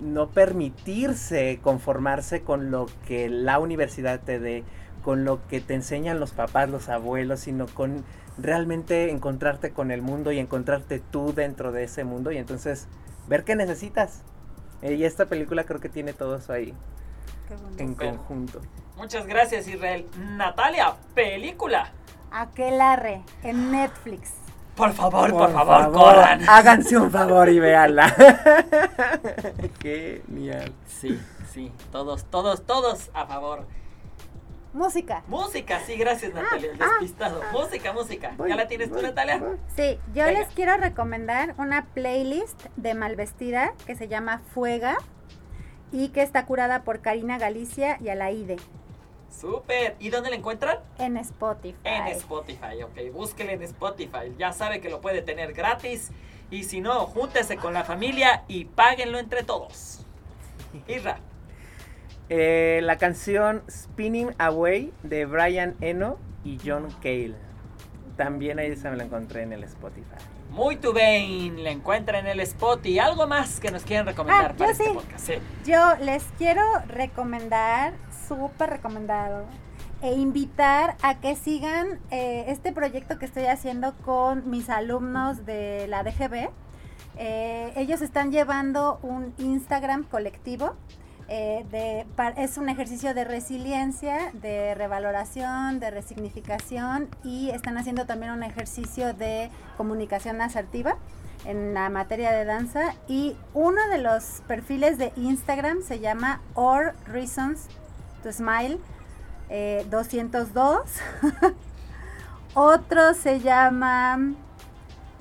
[0.00, 4.64] no permitirse conformarse con lo que la universidad te dé,
[5.02, 8.04] con lo que te enseñan los papás, los abuelos, sino con
[8.42, 12.88] realmente encontrarte con el mundo y encontrarte tú dentro de ese mundo y entonces
[13.28, 14.22] ver qué necesitas.
[14.82, 16.74] Eh, y esta película creo que tiene todo eso ahí
[17.78, 18.60] en conjunto.
[18.96, 20.06] Muchas gracias Israel.
[20.36, 21.92] Natalia, película.
[22.30, 24.32] Aquelarre en Netflix.
[24.76, 26.48] Por favor, por, favor, corran.
[26.48, 28.14] Háganse un favor y véanla.
[29.82, 30.72] Genial.
[30.86, 31.20] Sí,
[31.52, 33.66] sí, todos, todos, todos a favor.
[34.72, 35.24] Música.
[35.26, 37.42] Música, sí, gracias Natalia, el ah, despistado.
[37.52, 38.34] música, música.
[38.48, 39.42] ¿Ya la tienes tú, Natalia?
[39.74, 40.40] Sí, yo Venga.
[40.40, 44.96] les quiero recomendar una playlist de Malvestida que se llama Fuega
[45.90, 48.56] y que está curada por Karina Galicia y Alaide
[49.30, 49.96] Súper.
[49.98, 50.78] ¿Y dónde la encuentran?
[50.98, 51.78] en Spotify.
[51.84, 53.12] En Spotify, ok.
[53.12, 54.34] Búsquele en Spotify.
[54.38, 56.10] Ya sabe que lo puede tener gratis.
[56.50, 60.04] Y si no, júntese con la familia y páguenlo entre todos.
[60.88, 61.18] Isra.
[62.32, 67.34] Eh, la canción Spinning Away de Brian Eno y John Cale.
[68.16, 70.14] También ahí se me la encontré en el Spotify.
[70.50, 74.52] Muy tu bien, la encuentra en el spot y algo más que nos quieran recomendar
[74.52, 74.90] Ah, para yo este sí.
[74.94, 75.26] podcast.
[75.26, 75.34] Sí.
[75.64, 77.94] Yo les quiero recomendar,
[78.28, 79.44] súper recomendado,
[80.02, 85.86] e invitar a que sigan eh, este proyecto que estoy haciendo con mis alumnos de
[85.88, 86.48] la DGB.
[87.16, 90.74] Eh, ellos están llevando un Instagram colectivo.
[91.30, 92.04] Eh,
[92.36, 99.14] es un ejercicio de resiliencia, de revaloración, de resignificación y están haciendo también un ejercicio
[99.14, 100.96] de comunicación asertiva
[101.44, 102.94] en la materia de danza.
[103.06, 107.68] Y uno de los perfiles de Instagram se llama Or Reasons
[108.24, 108.78] to Smile
[109.48, 110.80] eh, 202
[112.54, 114.18] otro se llama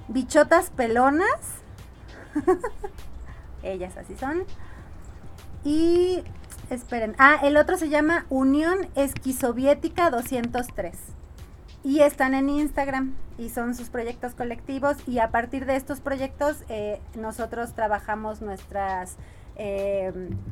[0.07, 1.61] Bichotas Pelonas.
[3.63, 4.45] Ellas así son
[5.63, 6.23] y
[6.69, 10.95] esperen ah el otro se llama Unión Esquisoviética 203
[11.83, 16.57] y están en Instagram y son sus proyectos colectivos y a partir de estos proyectos
[16.69, 19.15] eh, nosotros trabajamos nuestras
[19.55, 20.11] eh,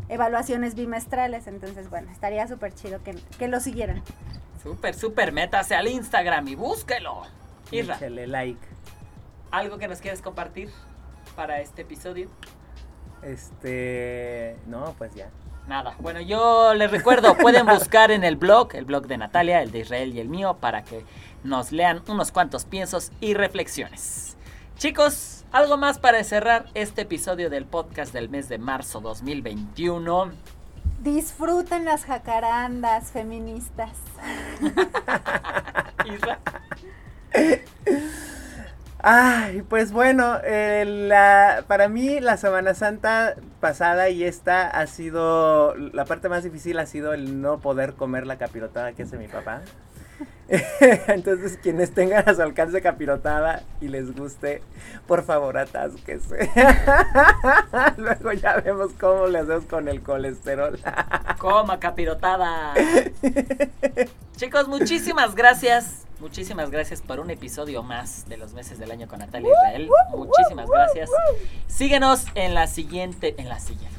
[0.09, 4.03] evaluaciones bimestrales entonces bueno estaría súper chido que, que lo siguieran
[4.61, 7.21] Súper, súper, métase al Instagram y búsquelo.
[7.71, 8.59] Échale like.
[9.51, 10.69] ¿algo que nos quieres compartir
[11.35, 12.29] para este episodio?
[13.21, 14.57] Este.
[14.67, 15.29] No, pues ya.
[15.67, 15.95] Nada.
[15.99, 19.79] Bueno, yo les recuerdo, pueden buscar en el blog, el blog de Natalia, el de
[19.79, 21.03] Israel y el mío, para que
[21.43, 24.37] nos lean unos cuantos piensos y reflexiones.
[24.77, 30.31] Chicos, algo más para cerrar este episodio del podcast del mes de marzo 2021.
[31.01, 33.91] disfruten las jacarandas feministas.
[39.09, 45.75] Ay, pues bueno, eh, la, para mí la Semana Santa pasada y esta ha sido,
[45.75, 49.29] la parte más difícil ha sido el no poder comer la capirotada que hace mi
[49.29, 49.61] papá.
[51.07, 54.61] Entonces, quienes tengan a su alcance capirotada y les guste,
[55.05, 56.49] por favor atásquese.
[57.97, 60.79] Luego ya vemos cómo le hacemos con el colesterol.
[61.39, 62.73] Coma capirotada.
[64.37, 66.05] Chicos, muchísimas gracias.
[66.19, 69.89] Muchísimas gracias por un episodio más de los meses del año con Natalia Israel.
[70.15, 71.09] Muchísimas gracias.
[71.67, 73.96] Síguenos en la siguiente, en la siguiente.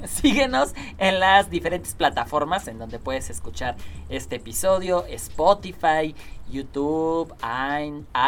[0.06, 3.76] Síguenos en las diferentes plataformas en donde puedes escuchar
[4.08, 6.14] este episodio, Spotify,
[6.50, 7.34] YouTube,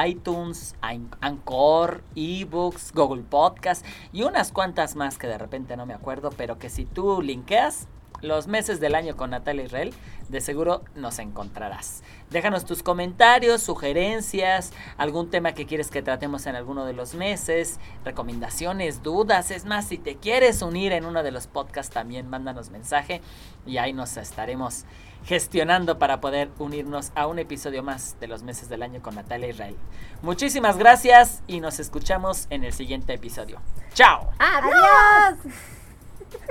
[0.07, 6.31] iTunes, Anchor, eBooks, Google Podcast y unas cuantas más que de repente no me acuerdo,
[6.31, 7.89] pero que si tú linkeas
[8.21, 9.93] los meses del año con Natalia Israel,
[10.29, 12.03] de seguro nos encontrarás.
[12.33, 17.79] Déjanos tus comentarios, sugerencias, algún tema que quieres que tratemos en alguno de los meses,
[18.07, 19.51] recomendaciones, dudas.
[19.51, 23.21] Es más, si te quieres unir en uno de los podcasts, también mándanos mensaje
[23.67, 24.87] y ahí nos estaremos
[25.25, 29.49] gestionando para poder unirnos a un episodio más de los meses del año con Natalia
[29.49, 29.77] Israel.
[30.23, 33.61] Muchísimas gracias y nos escuchamos en el siguiente episodio.
[33.93, 34.31] ¡Chao!
[34.39, 35.39] adiós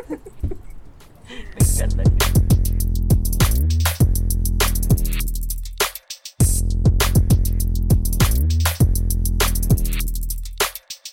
[1.28, 2.71] Me encanta.